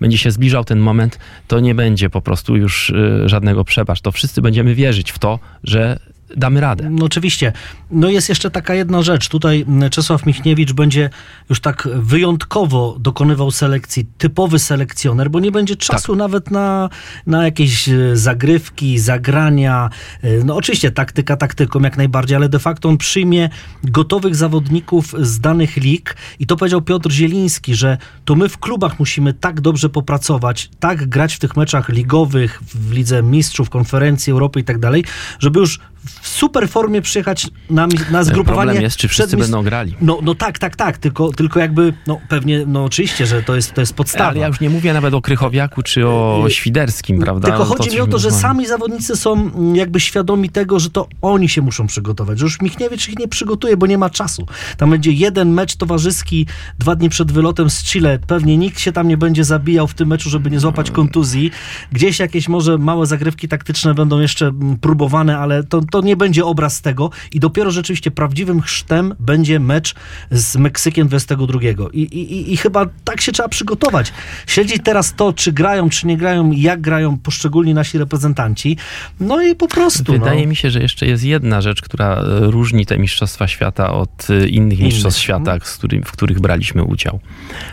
[0.00, 4.00] będzie się zbliżał ten moment, to nie będzie po prostu już e, żadnego przebacz.
[4.00, 5.98] To wszyscy będziemy wierzyć w to, że
[6.36, 6.90] damy radę.
[6.90, 7.52] No oczywiście.
[7.90, 9.28] No jest jeszcze taka jedna rzecz.
[9.28, 11.10] Tutaj Czesław Michniewicz będzie
[11.50, 16.18] już tak wyjątkowo dokonywał selekcji, typowy selekcjoner, bo nie będzie czasu tak.
[16.18, 16.88] nawet na,
[17.26, 19.90] na jakieś e, zagrywki, zagrania.
[20.22, 23.48] E, no oczywiście taktyka taktyką jak najbardziej, ale de facto on przyjmie
[23.84, 28.98] gotowych zawodników z danych lig i to powiedział Piotr Zieliński, że to my w klubach
[28.98, 34.60] musimy tak dobrze popracować, tak grać w tych meczach ligowych, w Lidze Mistrzów, Konferencji Europy
[34.60, 35.04] i tak dalej,
[35.38, 38.66] żeby już w super formie przyjechać na, na zgrupowanie.
[38.66, 39.94] Problem jest, czy wszyscy będą grali.
[40.00, 43.74] No, no tak, tak, tak, tylko, tylko jakby, no pewnie, no oczywiście, że to jest,
[43.74, 44.30] to jest podstawa.
[44.30, 47.48] Ale ja już nie mówię nawet o Krychowiaku, czy o Świderskim, prawda?
[47.48, 51.08] Tylko chodzi to, mi o to, że sami zawodnicy są jakby świadomi tego, że to
[51.22, 54.46] oni się muszą przygotować, że już Michniewicz ich nie przygotuje, bo nie ma czasu.
[54.76, 56.46] Tam będzie jeden mecz towarzyski
[56.78, 58.18] dwa dni przed wylotem z Chile.
[58.26, 61.50] Pewnie nikt się tam nie będzie zabijał w tym meczu, żeby nie złapać kontuzji.
[61.92, 66.44] Gdzieś jakieś może małe zagrywki taktyczne będą jeszcze mm, próbowane, ale to, to nie będzie
[66.44, 69.94] obraz tego i dopiero rzeczywiście prawdziwym chrztem będzie mecz
[70.30, 71.58] z Meksykiem 22.
[71.92, 74.12] I, i, I chyba tak się trzeba przygotować.
[74.46, 78.76] Śledzić teraz to, czy grają, czy nie grają, jak grają poszczególni nasi reprezentanci.
[79.20, 80.12] No i po prostu.
[80.12, 80.48] Wydaje no.
[80.48, 84.48] mi się, że jeszcze jest jedna rzecz, która e, różni te Mistrzostwa Świata od e,
[84.48, 87.20] innych Mistrzostw Świata, z którym, w których braliśmy udział.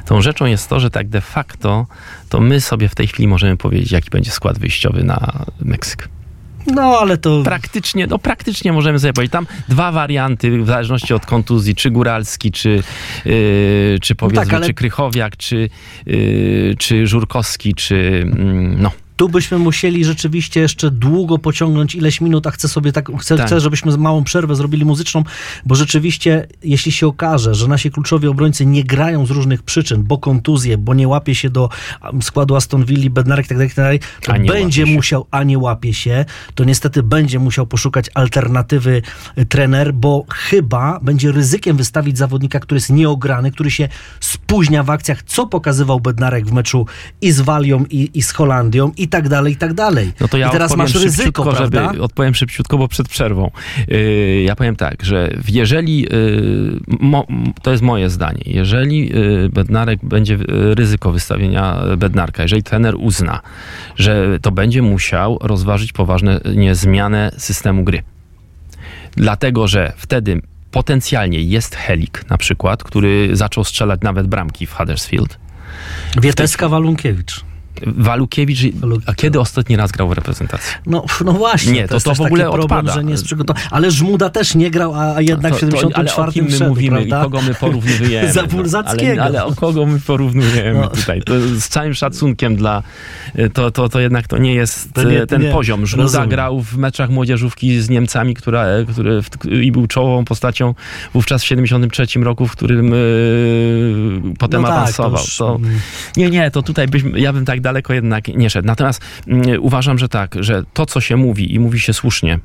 [0.06, 1.88] Tą rzeczą jest to, że tak de facto
[2.30, 6.10] to my sobie w tej chwili możemy powiedzieć, jaki będzie skład wyjściowy na Meksyk.
[6.76, 7.44] No, ale to...
[7.44, 9.32] Praktycznie, no praktycznie możemy sobie powiedzieć.
[9.32, 12.84] Tam dwa warianty, w zależności od kontuzji, czy Góralski, czy,
[13.26, 14.68] yy, czy powiedzmy, no tak, ale...
[14.68, 15.70] czy Krychowiak, czy,
[16.06, 18.32] yy, czy Żurkowski, czy yy,
[18.78, 23.38] no tu byśmy musieli rzeczywiście jeszcze długo pociągnąć ileś minut, a chcę sobie tak, chcę,
[23.38, 23.48] tak.
[23.48, 25.24] chcę żebyśmy małą przerwę zrobili muzyczną,
[25.66, 30.18] bo rzeczywiście, jeśli się okaże, że nasi kluczowi obrońcy nie grają z różnych przyczyn, bo
[30.18, 31.70] kontuzje, bo nie łapie się do
[32.22, 36.64] składu Aston Villa, Bednarek tak dalej, tak to będzie musiał, a nie łapie się, to
[36.64, 39.02] niestety będzie musiał poszukać alternatywy
[39.38, 44.90] y, trener, bo chyba będzie ryzykiem wystawić zawodnika, który jest nieograny, który się spóźnia w
[44.90, 46.86] akcjach, co pokazywał Bednarek w meczu
[47.22, 50.12] i z Walią, i, i z Holandią, i tak dalej, i tak dalej.
[50.20, 51.88] No to ja I teraz masz ryzyko, prawda?
[51.88, 53.52] Żeby, odpowiem szybciutko, bo przed przerwą.
[53.88, 57.28] Yy, ja powiem tak, że jeżeli, yy, mo,
[57.62, 63.42] to jest moje zdanie, jeżeli yy, Bednarek będzie yy, ryzyko wystawienia Bednarka, jeżeli trener uzna,
[63.96, 66.40] że to będzie musiał rozważyć poważnie
[66.76, 68.04] zmianę systemu gry.
[69.16, 70.42] Dlatego, że wtedy
[70.72, 75.38] potencjalnie jest Helik na przykład, który zaczął strzelać nawet bramki w Huddersfield.
[76.22, 77.49] Wieteska Walunkiewicz.
[77.88, 78.60] Walukiewicz,
[79.06, 80.74] a kiedy ostatni raz grał w reprezentacji?
[80.86, 81.72] No, no właśnie.
[81.74, 82.94] Nie, to, to, to w ogóle problem, odpada.
[82.94, 83.66] że nie jest przygotowany.
[83.72, 86.98] Ale Żmuda też nie grał, a jednak w 74 ale o kim my wszedł, mówimy
[86.98, 87.20] prawda?
[87.20, 88.34] i kogo my porównujemy?
[88.34, 89.16] Zabulzackiego.
[89.20, 90.88] No, ale, ale o kogo my porównujemy No.
[90.88, 91.22] tutaj?
[91.22, 92.84] To z całym szacunkiem dla...
[93.54, 95.52] To, to, to jednak to nie jest To nie- e, ten nie.
[95.52, 95.86] poziom.
[95.88, 96.30] Żmuda Rozumiem.
[96.30, 99.30] grał w meczach młodzieżówki z Niemcami, która, które w,
[99.62, 100.74] i był czołową postacią
[101.14, 102.98] wówczas w 73 roku, w którym e,
[104.40, 105.12] potem No tak, to awansował.
[105.22, 105.80] już, To, mm.
[106.18, 108.68] nie, nie, to tutaj byśmy, ja bym tak daleko jednak nie szedł.
[108.68, 112.40] Natomiast mm, uważam, że tak, że to, co się mówi i mówi się słusznie,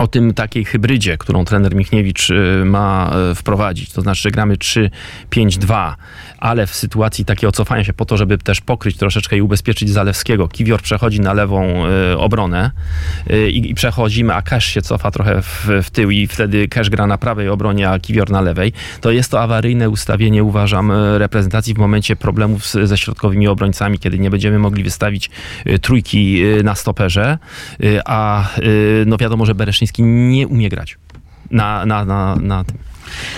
[0.00, 3.92] o tym takiej hybrydzie, którą trener Michniewicz y, ma y, wprowadzić.
[3.92, 5.94] To znaczy, że gramy 3-5-2,
[6.38, 10.48] ale w sytuacji takiego cofania się po to, żeby też pokryć troszeczkę i ubezpieczyć Zalewskiego.
[10.48, 12.70] Kiwior przechodzi na lewą y, obronę
[13.50, 17.18] i, przechodzimy, a Kesz się cofa trochę w, w tył i wtedy Kesz gra na
[17.18, 18.72] prawej obronie, a Kiwior na lewej.
[19.00, 24.30] To jest to awaryjne ustawienie, uważam, reprezentacji w momencie problemów ze środkowymi obrońcami, kiedy nie
[24.30, 25.30] będziemy mogli wystawić
[25.80, 27.38] trójki na stoperze,
[28.04, 28.48] a
[29.06, 30.98] no wiadomo, że Bereszyński nie umie grać
[31.50, 32.78] na, na, na, na tym.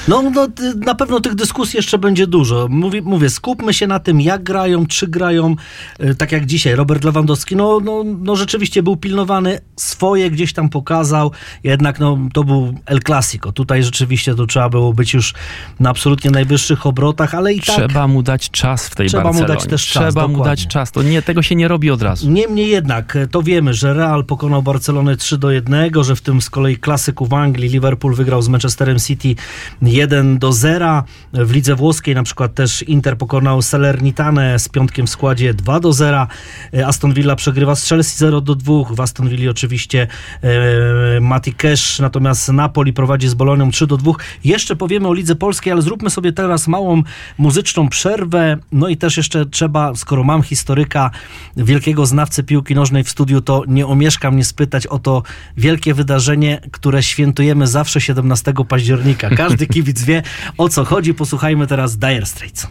[0.08, 2.66] No, no, na pewno tych dyskusji jeszcze będzie dużo.
[2.70, 5.56] Mówię, mówię, skupmy się na tym, jak grają, czy grają,
[6.04, 6.74] y, tak jak dzisiaj.
[6.74, 11.30] Robert Lewandowski, no, no, no rzeczywiście był pilnowany, swoje gdzieś tam pokazał,
[11.64, 13.52] jednak no, to był El Clasico.
[13.52, 15.34] Tutaj rzeczywiście to trzeba było być już
[15.80, 17.76] na absolutnie najwyższych obrotach, ale i tak...
[17.76, 19.54] Trzeba mu dać czas w tej Trzeba mu Barcelonie.
[19.54, 20.56] dać też czas, Trzeba mu dokładnie.
[20.56, 20.92] dać czas.
[20.92, 22.30] To nie, tego się nie robi od razu.
[22.30, 26.42] Niemniej jednak, e, to wiemy, że Real pokonał Barcelonę 3 do 1, że w tym
[26.42, 29.34] z kolei klasyku w Anglii Liverpool wygrał z Manchesterem City
[29.82, 31.04] 1 do 0.
[31.32, 35.92] W lidze włoskiej na przykład też Inter pokonał Salernitane z piątkiem w składzie 2 do
[35.92, 36.26] 0.
[36.74, 38.72] E, Aston Villa przegrywa z Chelsea 0 do 2.
[38.90, 40.06] W Aston Villa oczywiście
[40.42, 44.12] e, Mati Cash, natomiast Napoli prowadzi z Bolonią 3 do 2.
[44.44, 47.02] Jeszcze powiemy o lidze polskiej, ale zróbmy sobie teraz małą
[47.38, 48.56] muzyczną przerwę.
[48.72, 51.10] No i też jeszcze trzeba, skoro mam historyka,
[51.56, 55.22] wielkiego znawcę piłki nożnej w studiu, to nie omieszka mnie spytać o to
[55.56, 59.30] wielkie wydarzenie, które świętujemy zawsze 17 października.
[59.30, 60.22] Każdy kibic wie,
[60.58, 61.14] o co chodzi.
[61.14, 62.66] Posłuchajmy teraz Dire Straits.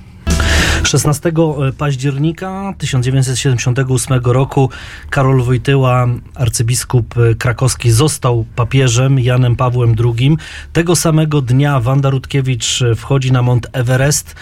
[0.84, 1.32] 16
[1.78, 4.70] października 1978 roku
[5.10, 10.38] Karol Wojtyła, arcybiskup krakowski, został papieżem Janem Pawłem II.
[10.74, 14.36] Tego samego dnia Wanda Rutkiewicz wchodzi na Mont Everest.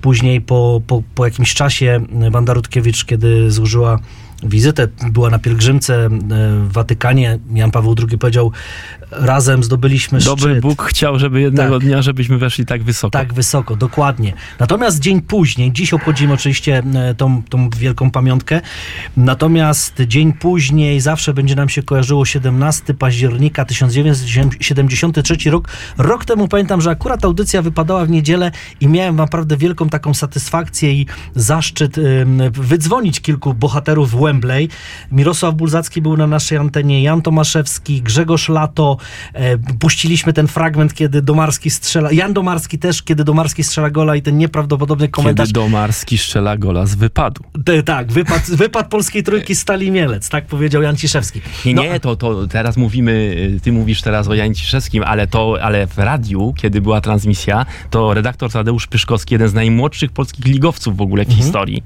[0.00, 2.00] Później po, po, po jakimś czasie
[2.30, 3.98] Wanda Rutkiewicz, kiedy złożyła
[4.42, 8.52] wizytę, była na pielgrzymce e, w Watykanie, Jan Paweł II powiedział,
[9.12, 10.62] razem zdobyliśmy Dobry szczyt.
[10.62, 11.86] Bóg chciał, żeby jednego Tak.
[11.86, 13.10] dnia, żebyśmy weszli tak wysoko.
[13.10, 14.32] Tak, wysoko, dokładnie.
[14.60, 18.60] Natomiast dzień później, dziś obchodzimy oczywiście e, tą, tą wielką pamiątkę,
[19.16, 25.68] natomiast dzień później zawsze będzie nam się kojarzyło 17 października 1973 rok.
[25.98, 30.92] Rok temu pamiętam, że akurat audycja wypadała w niedzielę i miałem naprawdę wielką taką satysfakcję
[30.92, 31.96] i zaszczyt
[32.52, 34.68] wydzwonić kilku bohaterów w Wembley.
[35.12, 38.96] Mirosław Bulzacki był na naszej antenie, Jan Tomaszewski, Grzegorz Lato.
[39.34, 42.12] E, puściliśmy ten fragment, kiedy Domarski strzela.
[42.12, 45.48] Jan Domarski też, kiedy Domarski strzela gola i ten nieprawdopodobny komentarz.
[45.48, 47.44] Kiedy Domarski strzela gola z wypadu.
[47.64, 51.40] Te, tak, wypad, wypad polskiej trójki Stali Mielec, tak powiedział Jan Ciszewski.
[51.66, 53.12] Nie, No, nie, to, to teraz mówimy,
[53.56, 57.66] y, ty mówisz teraz o Janie Ciszewskim, ale to, ale w radiu, kiedy była transmisja,
[57.90, 61.42] to redaktor Tadeusz Pyszkowski, jeden z najmłodszych polskich ligowców w ogóle w Mhm.
[61.42, 61.82] historii,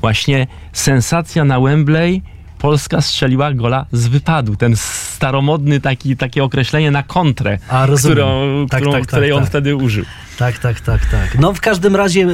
[0.00, 2.22] właśnie sensacja na Wembley,
[2.60, 4.56] Polska strzeliła gola z wypadu.
[4.56, 8.16] Ten staromodny taki, takie określenie na kontrę, A, rozumiem.
[8.16, 9.48] którą, Tak, którą, tak, tak, której on tak.
[9.48, 10.04] wtedy użył.
[10.40, 11.38] Tak, tak, tak, tak.
[11.38, 12.28] No w każdym razie e,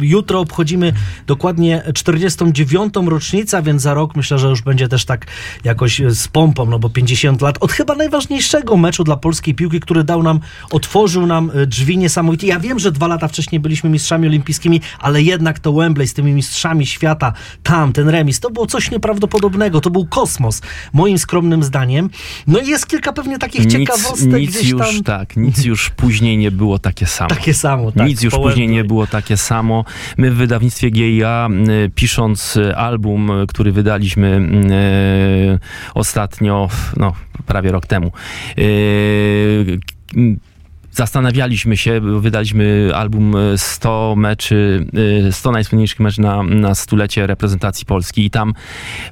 [0.00, 0.92] jutro obchodzimy
[1.26, 2.94] dokładnie 49.
[3.06, 5.26] rocznicę, więc za rok myślę, że już będzie też tak
[5.64, 9.80] jakoś e, z pompą, no bo 50 lat od chyba najważniejszego meczu dla polskiej piłki,
[9.80, 12.46] który dał nam, otworzył nam e, drzwi niesamowite.
[12.46, 16.32] Ja wiem, że dwa lata wcześniej byliśmy mistrzami olimpijskimi, ale jednak to Wembley z tymi
[16.32, 17.32] mistrzami świata,
[17.62, 22.10] tam ten remis, to było coś nieprawdopodobnego, to był kosmos, moim skromnym zdaniem.
[22.46, 25.02] No i jest kilka pewnie takich Nic, ciekawostek nic gdzieś już tam.
[25.02, 27.37] tak, nic już później nie było takie samo.
[27.38, 28.08] Takie samo, tak.
[28.08, 29.84] Nic już później nie było takie samo.
[30.16, 31.48] My w wydawnictwie GIA,
[31.94, 35.58] pisząc y, album, y, który wydaliśmy y,
[35.94, 37.12] ostatnio, no
[37.46, 38.12] prawie rok temu,
[40.92, 44.86] Zastanawialiśmy się, bo wydaliśmy album y, 100 meczy,
[45.28, 48.54] y, 100 najsłynniejszych meczy na, na stulecie reprezentacji Polski i tam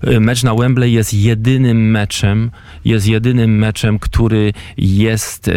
[0.08, 2.50] y, mecz na Wembley jest jedynym meczem,
[2.84, 5.52] jest jedynym meczem, który jest y,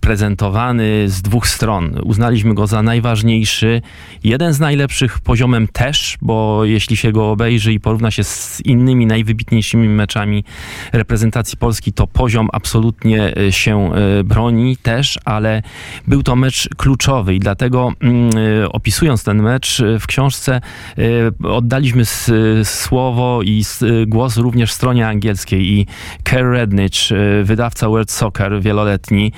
[0.00, 2.00] prezentowany z dwóch stron.
[2.04, 3.82] Uznaliśmy go za najważniejszy,
[4.24, 9.06] jeden z najlepszych poziomem też, bo jeśli się go obejrzy i porówna się z innymi
[9.06, 10.44] najwybitniejszymi meczami
[10.92, 13.90] reprezentacji Polski, to poziom absolutnie się
[14.24, 15.62] broni też, ale
[16.06, 18.30] był to mecz kluczowy i dlatego mm,
[18.72, 20.60] opisując ten mecz w książce
[21.44, 22.02] oddaliśmy
[22.64, 23.64] słowo i
[24.06, 25.86] głos również stronie angielskiej i
[26.22, 26.92] Kerr Rednich,
[27.44, 29.32] wydawca World Soccer wieloletni,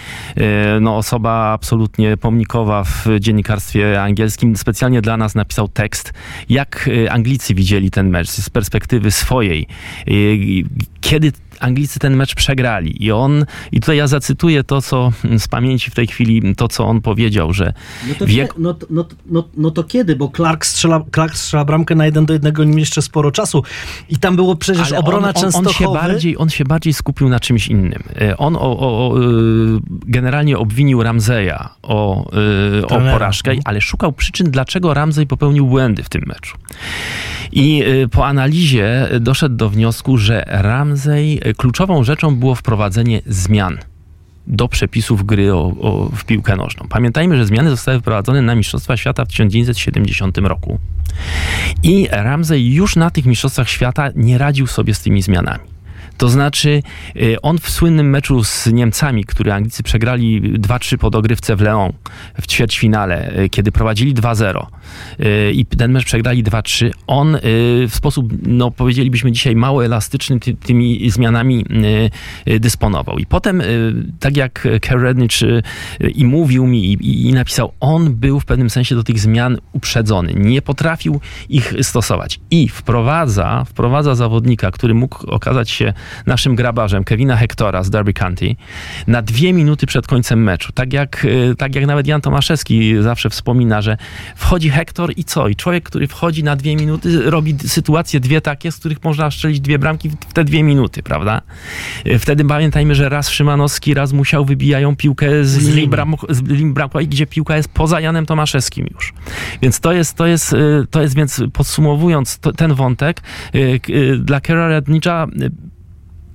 [0.81, 6.13] no osoba absolutnie pomnikowa w dziennikarstwie angielskim, specjalnie dla nas napisał tekst,
[6.49, 9.67] jak Anglicy widzieli ten mecz z perspektywy swojej.
[11.01, 13.05] Kiedy Anglicy ten mecz przegrali.
[13.05, 16.85] I on, i tutaj ja zacytuję to, co z pamięci w tej chwili, to, co
[16.85, 17.73] on powiedział, że
[18.09, 18.55] no to, wiek...
[18.59, 20.17] no, no, no, no, to kiedy?
[20.17, 23.63] Bo Clark strzela, Clark strzela bramkę na jeden do jednego nim jeszcze sporo czasu.
[24.09, 27.29] I tam było przecież Ale obrona on, on, on, się bardziej, on się bardziej skupił
[27.29, 28.03] na czymś innym.
[28.21, 29.25] E, on o, o, o, e,
[29.89, 32.31] generalnie obwinił Ramzeja o,
[32.81, 36.57] e, o porażkę, ale szukał przyczyn, dlaczego Ramzej popełnił błędy w tym meczu.
[37.53, 43.79] I po analizie doszedł do wniosku, że Ramzej kluczową rzeczą było wprowadzenie zmian
[44.47, 46.87] do przepisów gry o, o, w piłkę nożną.
[46.89, 50.79] Pamiętajmy, że zmiany zostały wprowadzone na Mistrzostwa Świata w 1970 roku.
[51.83, 55.65] I Ramsey już na tych Mistrzostwach Świata nie radził sobie z tymi zmianami.
[56.19, 56.83] To znaczy,
[57.17, 61.93] y, on w słynnym meczu z Niemcami, który Anglicy przegrali 2-3 po dogrywce w Leon
[62.41, 64.67] w ćwierćfinale, y, kiedy prowadzili 2-0 y,
[65.53, 67.39] i ten mecz przegrali 2-3, on
[67.89, 71.65] w sposób, no powiedzielibyśmy dzisiaj, mało elastyczny ty, tymi zmianami
[72.61, 73.19] dysponował.
[73.19, 73.63] I potem,
[74.21, 75.31] tak jak Kerenich
[76.15, 80.33] i mówił mi i, i napisał, on był w pewnym sensie do tych zmian uprzedzony.
[80.35, 82.41] Nie potrafił ich stosować.
[82.51, 85.93] I wprowadza, wprowadza zawodnika, który mógł okazać się
[86.27, 88.57] naszym grabarzem Kevina Hectora z Derby County
[89.07, 90.73] na dwie minuty przed końcem meczu.
[90.73, 93.97] Tak jak, y, tak jak nawet Jan Tomaszewski zawsze wspomina, że
[94.37, 95.49] wchodzi Hector i co?
[95.49, 99.61] I człowiek, który wchodzi na dwie minuty, robi sytuacje dwie takie, z których można strzelić
[99.61, 101.43] dwie bramki w te dwie minuty, prawda?
[102.07, 107.27] Y, wtedy pamiętajmy, że raz Szymanowski, raz musiał wybijają piłkę z, z linii bramkowej, gdzie
[107.27, 109.13] piłka jest poza Janem Tomaszewskim już.
[109.63, 113.21] Więc to jest, to jest, y, to jest więc podsumowując to, ten wątek,
[114.19, 115.27] dla Kera Rednicza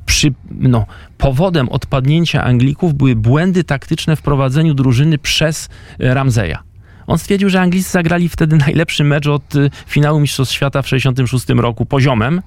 [0.06, 0.86] przy, no,
[1.18, 5.70] powodem odpadnięcia Anglików były błędy taktyczne w prowadzeniu drużyny przez
[6.00, 6.73] Ramzeja.
[7.08, 11.62] On stwierdził, że Anglicy zagrali wtedy najlepszy mecz od y, finału Mistrzostw Świata w 1966
[11.62, 12.42] roku poziomem,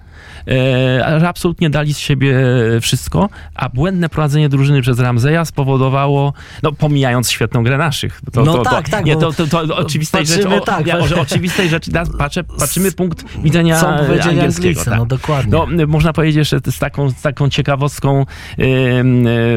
[0.49, 2.37] e, że absolutnie dali z siebie
[2.81, 6.33] wszystko, a błędne prowadzenie drużyny przez Ramzeja spowodowało,
[6.63, 8.21] no pomijając świetną grę naszych.
[8.33, 9.05] To, no to, tak, to, tak.
[9.05, 13.25] Nie, to, to, to oczywistej rzeczy, o, tak, ja, o, oczywistej rzeczy, patrzę, patrzymy punkt
[13.43, 14.47] widzenia angielskiego.
[14.57, 14.99] Anglicy, tak.
[14.99, 15.53] No dokładnie.
[15.53, 18.27] No, można powiedzieć, że z taką, z taką ciekawostką
[18.59, 18.67] yy,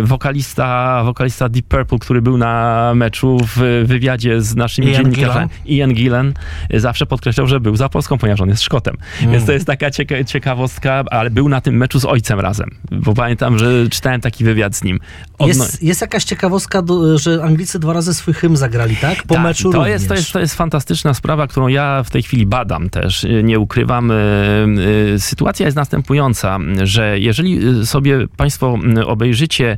[0.03, 5.93] wokalista, wokalista Deep Purple, który był na meczu w wywiadzie z naszymi Ian dziennikarzem, Ian
[5.93, 6.33] Gillen,
[6.73, 8.95] zawsze podkreślał, że był za Polską, ponieważ on jest Szkotem.
[9.21, 9.31] Mm.
[9.31, 12.69] Więc to jest taka cieka ciekawostka, ale był na tym meczu z ojcem razem.
[12.91, 14.99] Bo pamiętam, że czytałem taki wywiad z nim.
[15.39, 16.83] Jest, jest jakaś ciekawostka,
[17.15, 19.23] że Anglicy dwa razy swój hymn zagrali, tak?
[19.23, 22.23] Po tak, meczu to jest, to, jest, to jest fantastyczna sprawa, którą ja w tej
[22.23, 24.11] chwili badam też, nie ukrywam.
[25.17, 29.77] Sytuacja jest następująca, że jeżeli sobie Państwo obejrzycie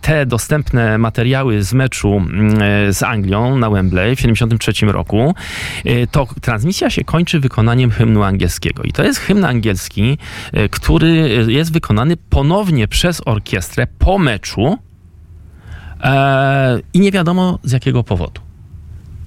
[0.00, 2.22] te dostępne materiały z meczu
[2.90, 5.34] z Anglią na Wembley w 1973 roku,
[6.10, 8.82] to transmisja się kończy wykonaniem hymnu angielskiego.
[8.82, 10.18] I to jest hymn angielski,
[10.70, 14.78] który jest wykonany ponownie przez orkiestrę po meczu
[16.02, 18.40] e, i nie wiadomo z jakiego powodu.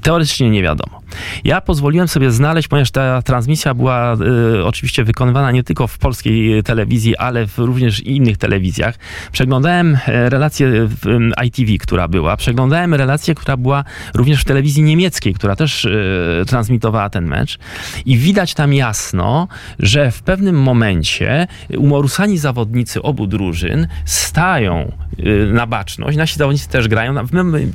[0.01, 1.00] Teoretycznie nie wiadomo.
[1.43, 4.15] Ja pozwoliłem sobie znaleźć, ponieważ ta transmisja była
[4.59, 8.95] y, oczywiście wykonywana nie tylko w polskiej telewizji, ale w również innych telewizjach.
[9.31, 12.37] Przeglądałem e, relację w ITV, która była.
[12.37, 13.83] Przeglądałem relację, która była
[14.13, 17.59] również w telewizji niemieckiej, która też y, transmitowała ten mecz.
[18.05, 19.47] I widać tam jasno,
[19.79, 21.47] że w pewnym momencie
[21.77, 26.17] umorusani zawodnicy obu drużyn stają y, na baczność.
[26.17, 27.15] Nasi zawodnicy też grają.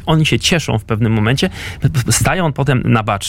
[0.06, 1.50] Oni się cieszą w pewnym momencie.
[2.10, 3.25] Stają potem na baczność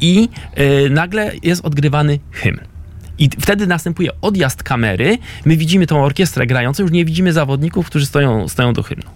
[0.00, 2.73] i yy, nagle jest odgrywany hymn.
[3.18, 5.18] I wtedy następuje odjazd kamery.
[5.44, 9.10] My widzimy tą orkiestrę grającą, już nie widzimy zawodników, którzy stoją, stoją do hymnu.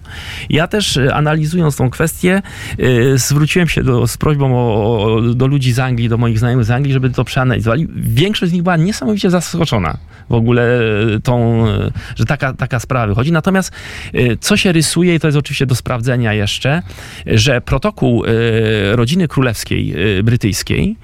[0.49, 2.41] Ja też e, analizując tą kwestię,
[2.77, 6.71] yy, zwróciłem się do, z prośbą o, do ludzi z Anglii, do moich znajomych z
[6.71, 7.87] Anglii, żeby to przeanalizowali.
[7.95, 9.97] Większość z nich była niesamowicie zaskoczona
[10.29, 10.79] w ogóle
[11.15, 11.65] e, tą,
[12.15, 13.31] że taka, taka sprawa wychodzi.
[13.31, 13.71] Natomiast
[14.39, 16.81] co się rysuje, i to jest oczywiście do sprawdzenia jeszcze,
[17.25, 18.23] że protokół
[18.91, 20.95] rodziny królewskiej brytyjskiej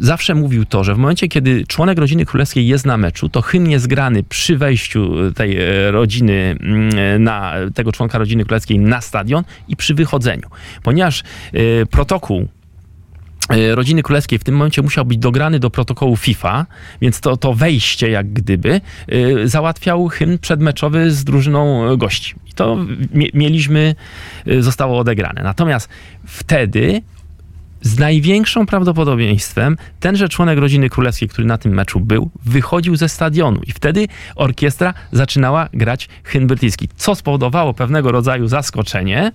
[0.00, 3.70] zawsze mówił to, że w momencie, kiedy członek rodziny królewskiej jest na meczu, to hymn
[3.70, 9.44] jest grany przy wejściu tej e, rodziny, mm, na, tego członka rodziny królewskiej na stadion
[9.68, 10.48] i przy wychodzeniu.
[10.82, 12.48] Ponieważ e, protokół
[13.48, 16.66] e, rodziny królewskiej w tym momencie musiał być dograny do protokołu FIFA,
[17.00, 18.80] więc to, to wejście jak gdyby
[19.44, 22.34] załatwiał hymn przedmeczowy z drużyną gości.
[22.50, 22.78] I to
[23.34, 23.94] mieliśmy,
[24.60, 25.42] zostało odegrane.
[25.42, 25.88] Natomiast
[26.26, 27.02] wtedy
[27.82, 33.60] z największym prawdopodobieństwem tenże członek rodziny królewskiej, który na tym meczu był, wychodził ze stadionu
[33.66, 39.32] i wtedy orkiestra zaczynała grać hymn brytyjski, co spowodowało pewnego rodzaju zaskoczenie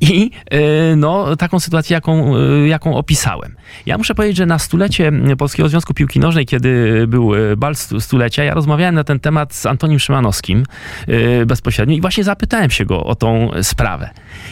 [0.00, 0.60] i yy,
[0.96, 3.56] no, taką sytuację, jaką, yy, jaką opisałem.
[3.86, 8.44] Ja muszę powiedzieć, że na stulecie Polskiego Związku Piłki Nożnej, kiedy był e, bal stulecia,
[8.44, 10.64] ja rozmawiałem na ten temat z Antonim Szymanowskim
[11.08, 14.10] yy, bezpośrednio i właśnie zapytałem się go o tą sprawę.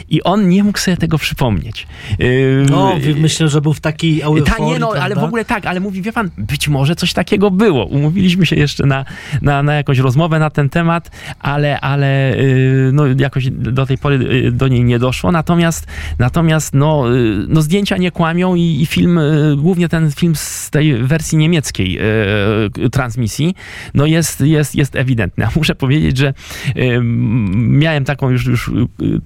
[0.09, 1.87] I on nie mógł sobie tego przypomnieć.
[2.71, 5.05] No, myślę, że był w takiej euforii, Ta, nie, no, prawda?
[5.05, 7.85] ale w ogóle tak, ale mówi, wie pan, być może coś takiego było.
[7.85, 9.05] Umówiliśmy się jeszcze na,
[9.43, 11.11] na, na jakąś rozmowę na ten temat,
[11.41, 15.33] ale, ale yy, no, jakoś do tej pory yy, do niej nie doszło.
[15.33, 15.87] Natomiast,
[16.19, 20.71] natomiast no, yy, no, zdjęcia nie kłamią i, i film, y, głównie ten film z
[20.71, 21.99] tej wersji niemieckiej
[22.85, 23.55] y, transmisji,
[23.95, 25.47] no jest, jest, jest ewidentny.
[25.47, 26.35] A muszę powiedzieć, że
[27.55, 28.73] miałem taką już, już y,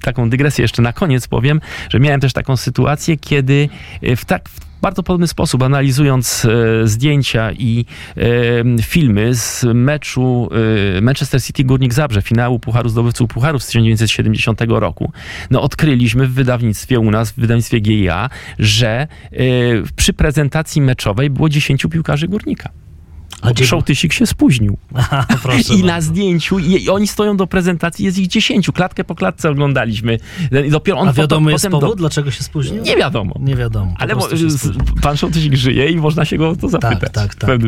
[0.03, 3.69] taką dygresję jeszcze na koniec powiem, że miałem też taką sytuację, kiedy
[4.17, 7.85] w tak w bardzo podobny sposób, analizując e, zdjęcia i
[8.17, 10.49] e, filmy z meczu
[10.97, 15.13] e, Manchester City Górnik Zabrze, finału Pucharu Zdobywców Pucharów z 1970 roku,
[15.51, 19.07] no odkryliśmy w wydawnictwie u nas, w wydawnictwie GIA, że e,
[19.97, 22.71] przy prezentacji meczowej było 10 piłkarzy Górnika.
[23.65, 24.77] Szołtysik się spóźnił.
[24.95, 25.27] Aha,
[25.77, 28.73] I na zdjęciu, i, i, oni stoją do prezentacji, jest ich dziesięciu.
[28.73, 30.19] Klatkę po klatce oglądaliśmy.
[30.67, 31.95] I dopiero on A wiadomo jest powód, do...
[31.95, 32.83] dlaczego się spóźnił?
[32.83, 33.35] Nie wiadomo.
[33.41, 33.95] Nie wiadomo.
[33.99, 34.29] Ale mo...
[35.03, 37.01] pan Szołtysik żyje i można się go to zapytać.
[37.01, 37.61] Tak, tak, tak.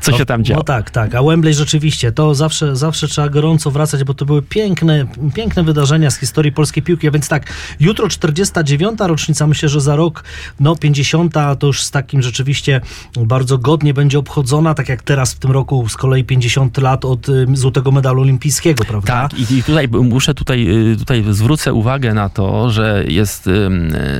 [0.00, 0.58] Co no, się tam działo.
[0.58, 1.14] No tak, tak.
[1.14, 6.10] A Wembley rzeczywiście, to zawsze, zawsze trzeba gorąco wracać, bo to były piękne, piękne wydarzenia
[6.10, 7.08] z historii polskiej piłki.
[7.08, 8.98] A więc tak, jutro 49.
[9.00, 10.24] rocznica, myślę, że za rok,
[10.60, 11.34] no 50.
[11.58, 12.80] to już z takim rzeczywiście
[13.16, 17.04] bardzo godnie będzie obchodzona, tak jak teraz teraz w tym roku z kolei 50 lat
[17.04, 19.28] od y, złotego medalu olimpijskiego, prawda?
[19.28, 23.50] Tak, i, tutaj muszę tutaj, y, tutaj zwrócę uwagę na to, że jest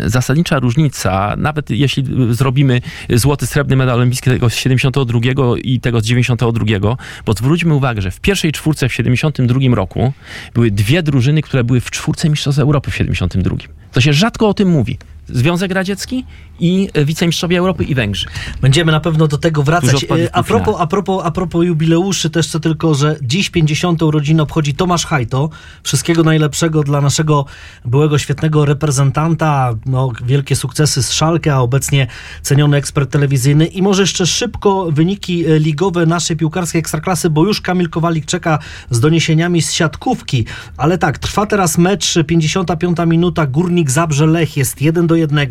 [0.06, 2.80] zasadnicza różnica, nawet jeśli zrobimy
[3.10, 5.20] złoty, srebrny medal olimpijski tego z 72
[5.62, 6.96] i tego z 92,
[7.26, 10.12] bo zwróćmy uwagę, że w pierwszej czwórce w 72 roku
[10.54, 13.56] były dwie drużyny, które były w czwórce Mistrzostw Europy w 72.
[13.92, 14.98] To się rzadko o tym mówi.
[15.28, 16.24] Związek Radziecki
[16.60, 18.26] i wicemistrzowie Europy i Węgrzy.
[18.60, 20.04] Będziemy na pewno do tego wracać.
[20.04, 24.02] E, a propos, a, propos, a propos jubileuszy, też co tylko, że dziś 50.
[24.02, 25.50] urodziny obchodzi Tomasz Hajto.
[25.82, 27.44] Wszystkiego najlepszego dla naszego
[27.84, 29.74] byłego świetnego reprezentanta.
[29.86, 32.06] No, wielkie sukcesy z Szalkę, a obecnie
[32.42, 33.66] ceniony ekspert telewizyjny.
[33.66, 38.58] I może jeszcze szybko wyniki e, ligowe naszej piłkarskiej ekstraklasy, bo już Kamil Kowalik czeka
[38.90, 40.44] z doniesieniami z siatkówki.
[40.76, 45.48] Ale tak, trwa teraz mecz, 55 minuta, Górnik Zabrze Lech jest 1 do 1.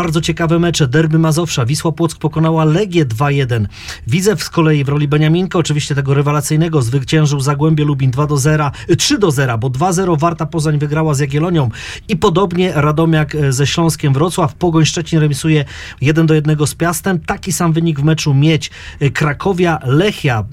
[0.00, 0.88] Bardzo ciekawe mecze.
[0.88, 1.66] Derby Mazowsza.
[1.66, 3.66] Wisła Płock pokonała Legię 2-1.
[4.06, 9.18] Widzew z kolei w roli Beniaminka, oczywiście tego rewelacyjnego, zwyciężył Zagłębie Lubin 2 0, 3
[9.28, 11.70] 0, bo 2-0 Warta Pozań wygrała z Jagiellonią
[12.08, 14.54] i podobnie Radomiak e, ze Śląskiem Wrocław.
[14.54, 15.64] Pogoń Szczecin remisuje
[16.00, 17.20] 1 1 z Piastem.
[17.20, 18.70] Taki sam wynik w meczu Mieć
[19.00, 20.44] e, Krakowia Lechia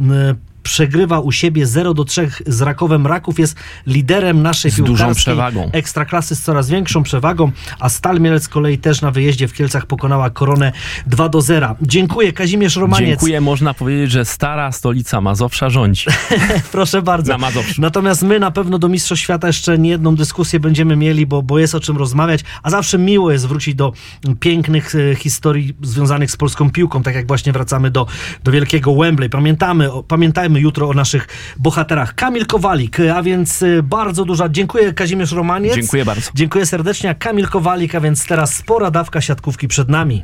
[0.67, 3.07] przegrywa u siebie 0 do 3 z Rakowem.
[3.07, 3.55] Raków jest
[3.87, 5.69] liderem naszej z dużą przewagą.
[5.73, 9.85] ekstraklasy z coraz większą przewagą, a Stal Mielec z kolei też na wyjeździe w Kielcach
[9.85, 10.71] pokonała Koronę
[11.07, 11.75] 2 do 0.
[11.81, 13.09] Dziękuję, Kazimierz Romaniec.
[13.09, 16.05] Dziękuję, można powiedzieć, że stara stolica Mazowsza rządzi.
[16.71, 17.31] Proszę bardzo.
[17.31, 17.81] Na Mazowszu.
[17.81, 21.59] Natomiast my na pewno do Mistrzostw Świata jeszcze nie jedną dyskusję będziemy mieli, bo, bo
[21.59, 23.93] jest o czym rozmawiać, a zawsze miło jest wrócić do
[24.39, 28.07] pięknych e, historii związanych z polską piłką, tak jak właśnie wracamy do,
[28.43, 29.29] do wielkiego Wembley.
[29.29, 31.27] Pamiętamy, pamiętajmy jutro o naszych
[31.57, 32.15] bohaterach.
[32.15, 34.49] Kamil Kowalik, a więc y, bardzo duża.
[34.49, 35.75] Dziękuję Kazimierz Romaniec.
[35.75, 36.31] Dziękuję bardzo.
[36.35, 37.15] Dziękuję serdecznie.
[37.15, 40.23] Kamil Kowalik, a więc teraz spora dawka siatkówki przed nami.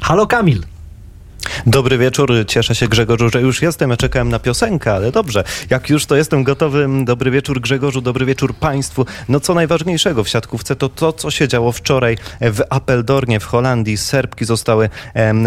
[0.00, 0.71] Halo Kamil.
[1.66, 3.96] Dobry wieczór, cieszę się Grzegorzu, że już jestem.
[3.96, 5.44] Czekałem na piosenkę, ale dobrze.
[5.70, 6.88] Jak już to jestem gotowy.
[7.04, 9.06] Dobry wieczór Grzegorzu, dobry wieczór Państwu.
[9.28, 13.96] No co najważniejszego w siatkówce to to, co się działo wczoraj w Appeldornie w Holandii.
[13.96, 14.88] Serbki zostały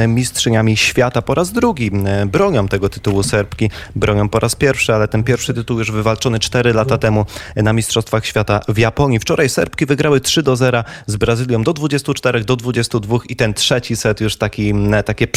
[0.08, 1.92] mistrzyniami świata po raz drugi.
[2.26, 6.74] Bronią tego tytułu Serbki, bronią po raz pierwszy, ale ten pierwszy tytuł już wywalczony 4
[6.74, 7.26] lata temu
[7.56, 9.20] na Mistrzostwach Świata w Japonii.
[9.20, 13.96] Wczoraj Serbki wygrały 3 do 0 z Brazylią do 24 do 22 i ten trzeci
[13.96, 14.74] set już taki,
[15.06, 15.28] takie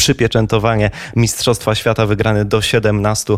[0.59, 3.33] przypieczętowanie Mistrzostwa Świata wygrany do 17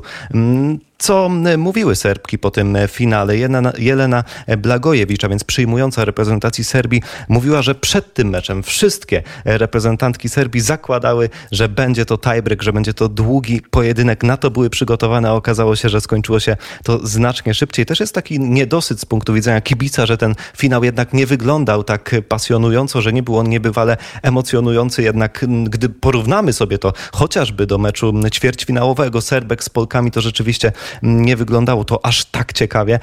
[1.01, 3.37] co mówiły Serbki po tym finale.
[3.37, 4.23] Jelena, Jelena
[4.57, 11.29] Blagojewicz, a więc przyjmująca reprezentacji Serbii, mówiła, że przed tym meczem wszystkie reprezentantki Serbii zakładały,
[11.51, 14.23] że będzie to tiebreak, że będzie to długi pojedynek.
[14.23, 17.85] Na to były przygotowane, a okazało się, że skończyło się to znacznie szybciej.
[17.85, 22.15] Też jest taki niedosyt z punktu widzenia kibica, że ten finał jednak nie wyglądał tak
[22.27, 25.03] pasjonująco, że nie był on niebywale emocjonujący.
[25.03, 30.71] Jednak gdy porównamy sobie to chociażby do meczu ćwierćfinałowego Serbek z Polkami, to rzeczywiście
[31.03, 32.99] nie wyglądało to aż tak ciekawie,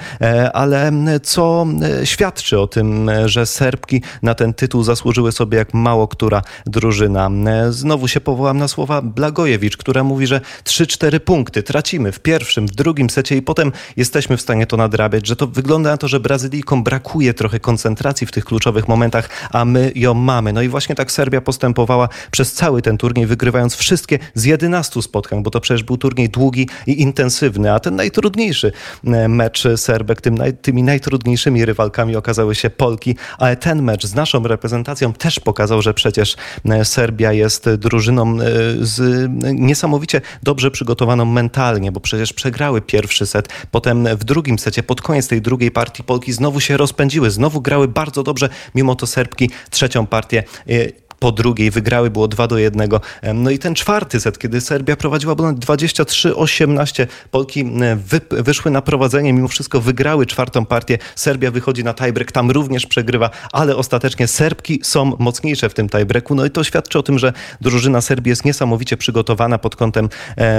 [0.53, 0.91] ale
[1.23, 1.65] co
[2.03, 7.29] świadczy o tym, że Serbki na ten tytuł zasłużyły sobie jak mało która drużyna.
[7.69, 12.71] Znowu się powołam na słowa Blagojewicz, która mówi, że 3-4 punkty tracimy w pierwszym, w
[12.71, 16.19] drugim secie i potem jesteśmy w stanie to nadrabiać, że to wygląda na to, że
[16.19, 20.53] Brazylijkom brakuje trochę koncentracji w tych kluczowych momentach, a my ją mamy.
[20.53, 25.43] No i właśnie tak Serbia postępowała przez cały ten turniej, wygrywając wszystkie z 11 spotkań,
[25.43, 28.71] bo to przecież był turniej długi i intensywny, a ten najtrudniejszy
[29.05, 34.15] e, mecz Serbek, tym naj, tymi najtrudniejszymi rywalkami okazały się Polki, ale ten mecz z
[34.15, 36.35] naszą reprezentacją też pokazał, że przecież
[36.69, 38.45] e, Serbia jest drużyną e,
[38.81, 45.01] z niesamowicie dobrze przygotowaną mentalnie, bo przecież przegrały pierwszy set, potem w drugim secie, pod
[45.01, 49.49] koniec tej drugiej partii Polki znowu się rozpędziły, znowu grały bardzo dobrze, mimo to Serbki
[49.69, 50.43] trzecią partię
[51.19, 52.89] po drugiej wygrały, było 2 do 1.
[53.33, 57.65] No i ten czwarty set, kiedy Serbia prowadziła ponad 23-18, Polki
[57.95, 60.97] wy, wyszły na prowadzenie, mimo wszystko wygrały czwartą partię.
[61.15, 66.35] Serbia wychodzi na tiebreak, tam również przegrywa, ale ostatecznie Serbki są mocniejsze w tym tiebreaku.
[66.35, 70.09] No i to świadczy o tym, że drużyna Serbii jest niesamowicie przygotowana pod kątem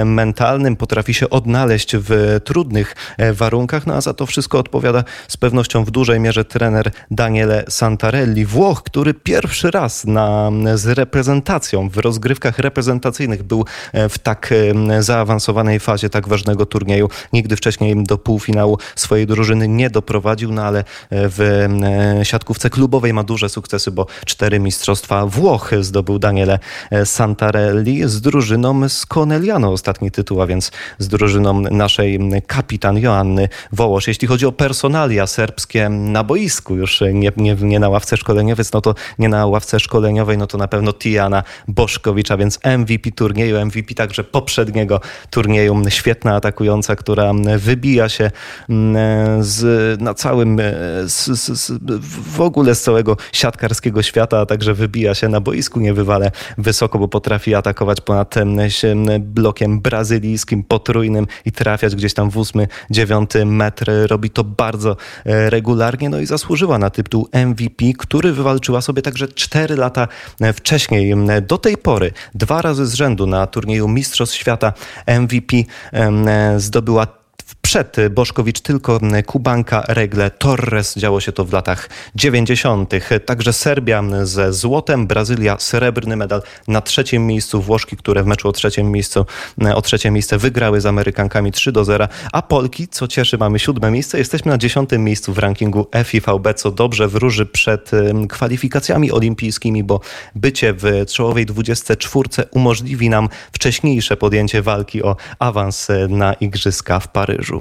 [0.05, 5.37] mentalnym, potrafi się odnaleźć w trudnych e, warunkach, no a za to wszystko odpowiada z
[5.37, 11.97] pewnością w dużej mierze trener Daniele Santarelli, Włoch, który pierwszy raz na z reprezentacją w
[11.97, 13.43] rozgrywkach reprezentacyjnych.
[13.43, 14.53] Był e, w tak
[14.89, 17.09] e, zaawansowanej fazie tak ważnego turnieju.
[17.33, 21.69] Nigdy wcześniej do półfinału swojej drużyny nie doprowadził, no ale e, w
[22.23, 26.59] siatkówce klubowej ma duże sukcesy, bo cztery mistrzostwa Włoch zdobył Daniele
[27.05, 34.07] Santarelli z drużyną z Coneliano ostatni tytuł, a więc z drużyną naszej kapitan Joanny Wołosz.
[34.07, 38.81] Jeśli chodzi o personalia serbskie na boisku, już nie, nie, nie na ławce szkoleniowej, no
[38.81, 43.93] to nie na ławce szkoleniowej, no to na pewno Tiana Boszkowicza, więc MVP turnieju, MVP
[43.93, 45.81] także poprzedniego turnieju.
[45.89, 48.31] Świetna atakująca, która wybija się
[48.69, 50.63] mm, z, na całym, e,
[51.05, 51.25] z,
[51.59, 51.71] z,
[52.35, 57.07] w ogóle z całego siatkarskiego świata, a także wybija się na boisku niewywale wysoko, bo
[57.07, 58.35] potrafi atakować ponad
[59.19, 63.91] blokiem brazylijskim, potrójnym i trafiać gdzieś tam w ósmy, dziewiąty metr.
[64.07, 69.27] Robi to bardzo e, regularnie, no i zasłużyła na tytuł MVP, który wywalczyła sobie także
[69.27, 70.07] cztery lata
[70.53, 71.13] wcześniej.
[71.41, 74.73] Do tej pory dwa razy z rzędu na turnieju Mistrzostw Świata
[75.07, 75.57] MVP
[76.57, 77.07] zdobyła
[77.71, 80.95] przed Boszkowicz tylko Kubanka, Regle, Torres.
[80.95, 82.93] Działo się to w latach 90.
[83.25, 88.51] Także Serbia ze złotem, Brazylia srebrny medal na trzecim miejscu, Włoszki, które w meczu o
[88.51, 89.25] trzecim miejscu,
[89.75, 93.91] o trzecie miejsce wygrały z Amerykankami 3 do 0, a Polki, co cieszy, mamy siódme
[93.91, 94.17] miejsce.
[94.17, 97.91] Jesteśmy na dziesiątym miejscu w rankingu FIVB, co dobrze wróży przed
[98.29, 99.99] kwalifikacjami olimpijskimi, bo
[100.35, 107.60] bycie w czołowej 24 umożliwi nam wcześniejsze podjęcie walki o awans na Igrzyska w Paryżu.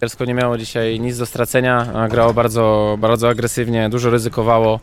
[0.00, 4.80] Kielsko nie miało dzisiaj nic do stracenia, grało bardzo, bardzo agresywnie, dużo ryzykowało.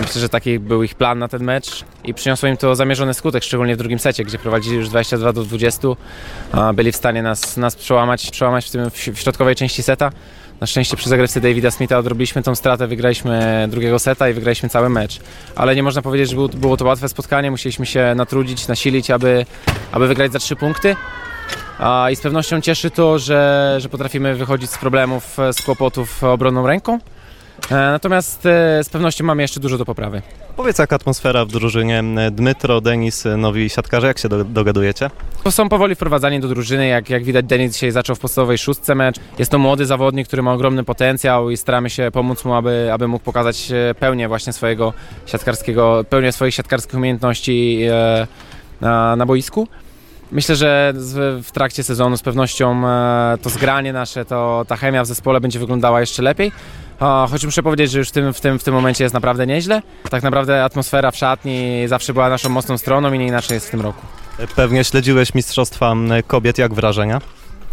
[0.00, 3.44] Myślę, że taki był ich plan na ten mecz i przyniosło im to zamierzony skutek,
[3.44, 5.88] szczególnie w drugim secie, gdzie prowadzili już 22 do 20.
[6.74, 10.10] Byli w stanie nas, nas przełamać, przełamać w, tym, w środkowej części seta.
[10.60, 14.88] Na szczęście przy zagrywce Davida Smitha odrobiliśmy tą stratę, wygraliśmy drugiego seta i wygraliśmy cały
[14.88, 15.20] mecz.
[15.56, 19.46] Ale nie można powiedzieć, że było to łatwe spotkanie, musieliśmy się natrudzić, nasilić, aby,
[19.92, 20.96] aby wygrać za trzy punkty.
[22.10, 26.66] I z pewnością cieszy to, że, że potrafimy wychodzić z problemów, e, z kłopotów obronną
[26.66, 26.98] ręką.
[27.70, 30.22] E, natomiast e, z pewnością mamy jeszcze dużo do poprawy.
[30.56, 35.10] Powiedz, jak atmosfera w drużynie Dmytro, Denis, nowi siatkarze, jak się dogadujecie?
[35.50, 39.16] Są powoli wprowadzani do drużyny, jak, jak widać Denis dzisiaj zaczął w podstawowej szóstce mecz.
[39.38, 43.08] Jest to młody zawodnik, który ma ogromny potencjał i staramy się pomóc mu, aby, aby
[43.08, 44.92] mógł pokazać pełnię właśnie swojego
[45.26, 47.80] siatkarskiego, pełnię swoich siatkarskich umiejętności
[48.80, 49.68] na, na boisku.
[50.32, 50.92] Myślę, że
[51.42, 55.58] w trakcie sezonu z pewnością e, to zgranie nasze, to ta chemia w zespole będzie
[55.58, 56.52] wyglądała jeszcze lepiej.
[57.30, 59.82] Choć muszę powiedzieć, że już w tym, w, tym, w tym momencie jest naprawdę nieźle.
[60.10, 63.70] Tak naprawdę atmosfera w szatni zawsze była naszą mocną stroną i nie inaczej jest w
[63.70, 64.06] tym roku.
[64.56, 65.94] Pewnie śledziłeś Mistrzostwa
[66.26, 67.20] Kobiet, jak wrażenia?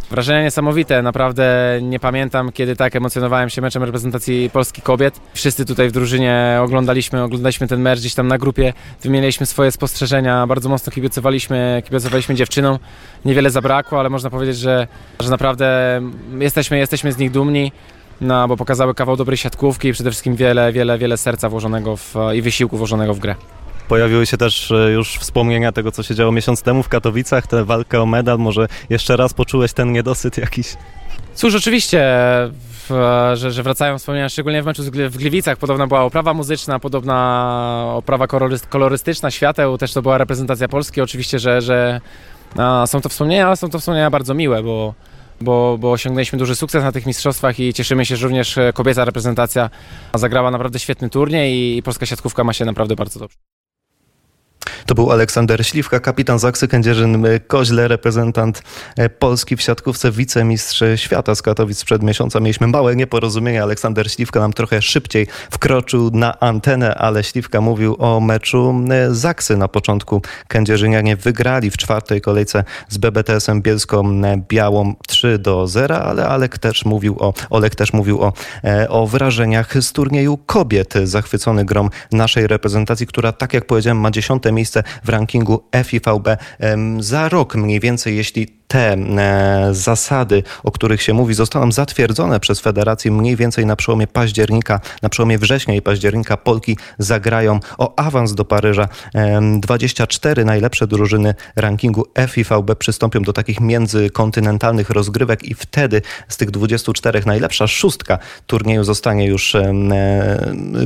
[0.10, 5.20] Wrażenia niesamowite, naprawdę nie pamiętam kiedy tak emocjonowałem się meczem reprezentacji Polski kobiet.
[5.34, 10.48] Wszyscy tutaj w drużynie oglądaliśmy, oglądaliśmy ten mecz gdzieś tam na grupie, wymieniliśmy swoje spostrzeżenia,
[10.48, 12.80] bardzo mocno kibicowaliśmy, kibicowaliśmy dziewczynom.
[13.26, 14.88] Niewiele zabrakło, ale można powiedzieć, że,
[15.20, 16.02] że naprawdę
[16.40, 17.72] jesteśmy, jesteśmy z nich dumni.
[18.22, 22.16] No, bo pokazały kawał dobrej siatkówki i przede wszystkim wiele, wiele, wiele serca włożonego w,
[22.36, 23.36] i wysiłku włożonego w grę.
[23.88, 27.66] Pojawiły się też e, już wspomnienia tego, co się działo miesiąc temu w Katowicach, tę
[27.66, 28.38] walkę o medal.
[28.38, 30.76] Może jeszcze raz poczułeś ten niedosyt jakiś?
[31.36, 32.04] Cóż, oczywiście
[32.90, 32.90] w,
[33.34, 35.58] że, że wracają wspomnienia, szczególnie w meczu w Gliwicach.
[35.58, 41.02] Podobna była oprawa muzyczna, podobna oprawa koloryst- kolorystyczna, świateł, też to była reprezentacja Polski.
[41.02, 42.02] Oczywiście, że, że
[42.58, 44.94] a, są to wspomnienia, ale są to wspomnienia bardzo miłe, bo,
[45.42, 49.06] bo, bo osiągnęliśmy duży sukces na tych mistrzostwach i cieszymy się, że również e, kobieca
[49.06, 49.70] reprezentacja
[50.14, 53.55] zagrała naprawdę świetny turniej i polska siatkówka ma się naprawdę bardzo dobrze.
[54.86, 58.64] To był Aleksander Śliwka, kapitan Zaksy Kędzierzyn-Koźle, reprezentant
[58.98, 62.40] e, Polski w siatkówce, wicemistrz świata z Katowic sprzed miesiąca.
[62.40, 63.64] Mieliśmy małe nieporozumienie.
[63.64, 69.58] Aleksander Śliwka nam trochę szybciej wkroczył na antenę, ale Śliwka mówił o meczu e, Zaksy
[69.58, 70.22] na początku.
[70.48, 77.18] Kędzierzynianie wygrali w czwartej kolejce z BBTS-em Bielską-Białą 3 do 0, ale Alek też mówił
[77.20, 80.94] o, Olek też mówił o, e, o wrażeniach z turnieju kobiet.
[81.04, 86.28] Zachwycony grom naszej reprezentacji, która tak jak powiedziałem ma dziesiąte miejsce w rankingu FIVB.
[87.00, 88.98] Za rok mniej więcej, jeśli te
[89.72, 95.10] zasady, o których się mówi, zostaną zatwierdzone przez federację mniej więcej na przełomie października, na
[95.10, 98.88] przełomie września i października Polki zagrają o awans do Paryża.
[99.14, 106.52] Em, 24 najlepsze drużyny rankingu FIVB przystąpią do takich międzykontynentalnych rozgrywek i wtedy z tych
[106.52, 109.74] 24 najlepsza szóstka turnieju zostanie już, e,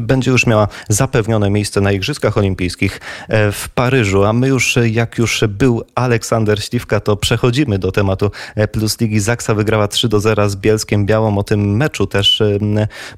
[0.01, 4.25] będzie już miała zapewnione miejsce na Igrzyskach Olimpijskich e, w Paryżu.
[4.25, 9.19] A my już, jak już był Aleksander Śliwka, to przechodzimy do tematu e, Plus Ligi.
[9.19, 11.37] Zaksa wygrała 3 do 0 z Bielskiem Białą.
[11.37, 12.43] O tym meczu też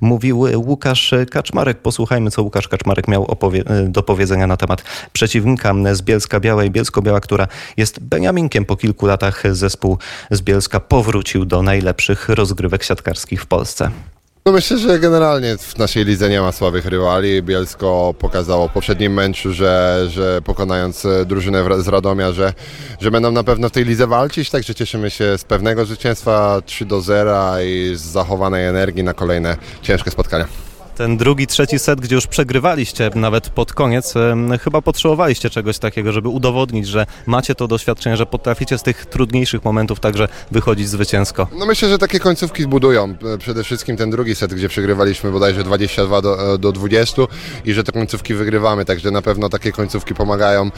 [0.01, 1.81] mówił Łukasz Kaczmarek.
[1.81, 4.83] Posłuchajmy, co Łukasz Kaczmarek miał e, do powiedzenia na temat
[5.13, 6.71] przeciwnika z Bielska Białej.
[6.71, 9.43] Bielsko-Biała, która jest Beniaminkiem po kilku latach.
[9.51, 9.97] Zespół
[10.31, 13.91] z Bielska powrócił do najlepszych rozgrywek siatkarskich w Polsce.
[14.45, 17.43] No myślę, że generalnie w naszej lidze nie ma słabych rywali.
[17.43, 22.53] Bielsko pokazało w poprzednim meczu, że, że pokonając e, drużynę z Radomia, że,
[22.99, 26.85] że będą na pewno w tej lidze walczyć, także cieszymy się z pewnego zwycięstwa 3
[26.85, 30.70] do 0 i z zachowanej energii na kolejne ciężkie spotkania.
[31.01, 34.13] Ten drugi, trzeci set, gdzie już przegrywaliście nawet pod koniec,
[34.61, 39.65] chyba potrzebowaliście czegoś takiego, żeby udowodnić, że macie to doświadczenie, że potraficie z tych trudniejszych
[39.65, 41.47] momentów także wychodzić zwycięsko.
[41.59, 43.15] No myślę, że takie końcówki budują.
[43.33, 47.21] E, Przede wszystkim ten drugi set, gdzie przegrywaliśmy bodajże 22 do, e, do 20
[47.65, 50.71] i że te końcówki wygrywamy, także na pewno takie końcówki pomagają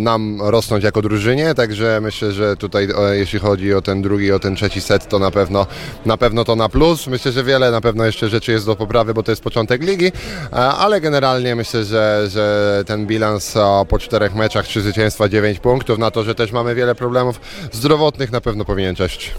[0.00, 4.38] nam rosnąć jako drużynie, także myślę, że tutaj e, jeśli chodzi o ten drugi, o
[4.38, 5.66] ten trzeci set, to na pewno,
[6.06, 7.06] na pewno to na plus.
[7.06, 10.06] Myślę, że wiele na pewno jeszcze rzeczy jest do poprawy, bo to jest początek ligi,
[10.06, 13.54] e, ale generalnie myślę, że, że ten bilans
[13.88, 17.40] po czterech meczach, trzy zwycięstwa, 9 punktów, na to, że też mamy wiele problemów
[17.72, 19.34] zdrowotnych, na pewno powinien cześć.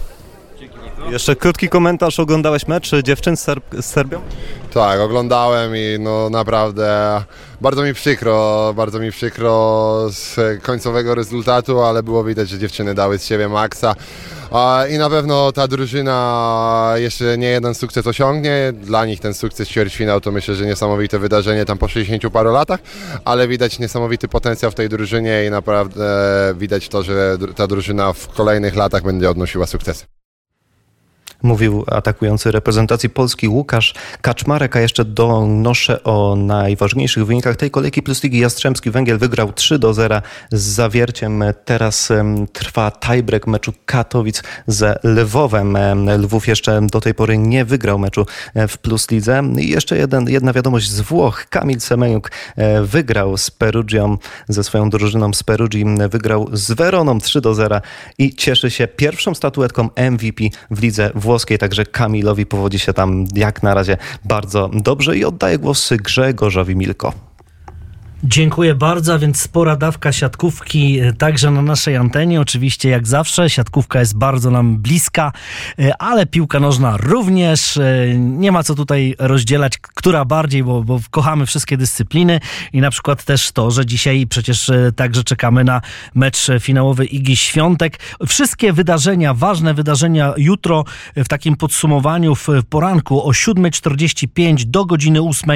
[1.08, 2.20] Jeszcze krótki komentarz.
[2.20, 4.20] Oglądałeś mecz dziewczyn z, Serb- z Serbią?
[4.72, 7.22] Tak, oglądałem i no naprawdę
[7.60, 13.18] bardzo mi przykro, bardzo mi przykro z końcowego rezultatu, ale było widać, że dziewczyny dały
[13.18, 13.94] z siebie maksa.
[14.90, 18.72] I na pewno ta drużyna jeszcze nie jeden sukces osiągnie.
[18.72, 22.80] Dla nich ten sukces ćwierćfinał to myślę, że niesamowite wydarzenie tam po 60 paru latach,
[23.24, 26.04] ale widać niesamowity potencjał w tej drużynie i naprawdę
[26.56, 30.19] widać to, że ta drużyna w kolejnych latach będzie odnosiła sukcesy.
[31.42, 38.22] Mówił atakujący reprezentacji Polski Łukasz Kaczmarek, a jeszcze donoszę o najważniejszych wynikach tej kolejki plus
[38.22, 40.22] Ligi Jastrzębski Węgiel wygrał 3 do 0
[40.52, 41.44] z zawierciem.
[41.64, 42.08] Teraz
[42.52, 45.76] trwa tiebreak meczu Katowic ze Lwowem.
[45.76, 49.42] Em, Lwów jeszcze do tej pory nie wygrał meczu e, w plus lidze.
[49.58, 51.46] I jeszcze jeden, jedna wiadomość z Włoch.
[51.50, 54.16] Kamil Semeniuk e, wygrał z Perugią,
[54.48, 55.84] ze swoją drużyną z Perugii.
[56.10, 57.80] Wygrał z Weroną 3 do 0
[58.18, 61.29] i cieszy się pierwszą statuetką MVP w lidze włoskiej.
[61.58, 67.29] Także Kamilowi powodzi się tam jak na razie bardzo dobrze i oddaję głos Grzegorzowi Milko.
[68.24, 72.40] Dziękuję bardzo, więc spora dawka siatkówki e, także na naszej antenie.
[72.40, 75.32] Oczywiście jak zawsze siatkówka jest bardzo nam bliska,
[75.78, 77.76] e, ale piłka nożna również.
[77.76, 82.40] E, Nie ma co tutaj rozdzielać, która bardziej, bo, bo kochamy wszystkie dyscypliny
[82.72, 85.80] i na przykład też to, że dzisiaj przecież także czekamy na
[86.14, 87.98] mecz finałowy Igi Świątek.
[88.26, 90.84] Wszystkie wydarzenia, ważne wydarzenia jutro
[91.16, 95.50] w takim podsumowaniu w poranku o 7.45 do godziny 8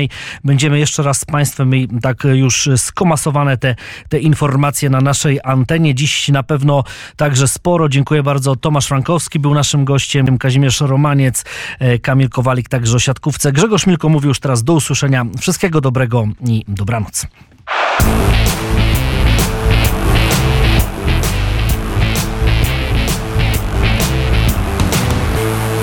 [0.45, 3.77] będziemy jeszcze raz z Państwem i tak już skomasowane te,
[4.09, 5.95] te informacje na naszej antenie.
[5.95, 6.85] Dziś na pewno
[7.17, 7.89] także sporo.
[7.89, 8.57] Dziękuję bardzo.
[8.57, 11.45] Tomasz Frankowski był naszym gościem, Kazimierz Romaniec,
[11.79, 13.53] e, Kamil Kowalik także o siatkówce.
[13.53, 15.27] Grzegorz Milko mówił już teraz do usłyszenia.
[15.41, 17.27] Wszystkiego dobrego i dobranoc.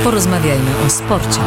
[0.04, 1.40] Porozmawiajmy o sporcie.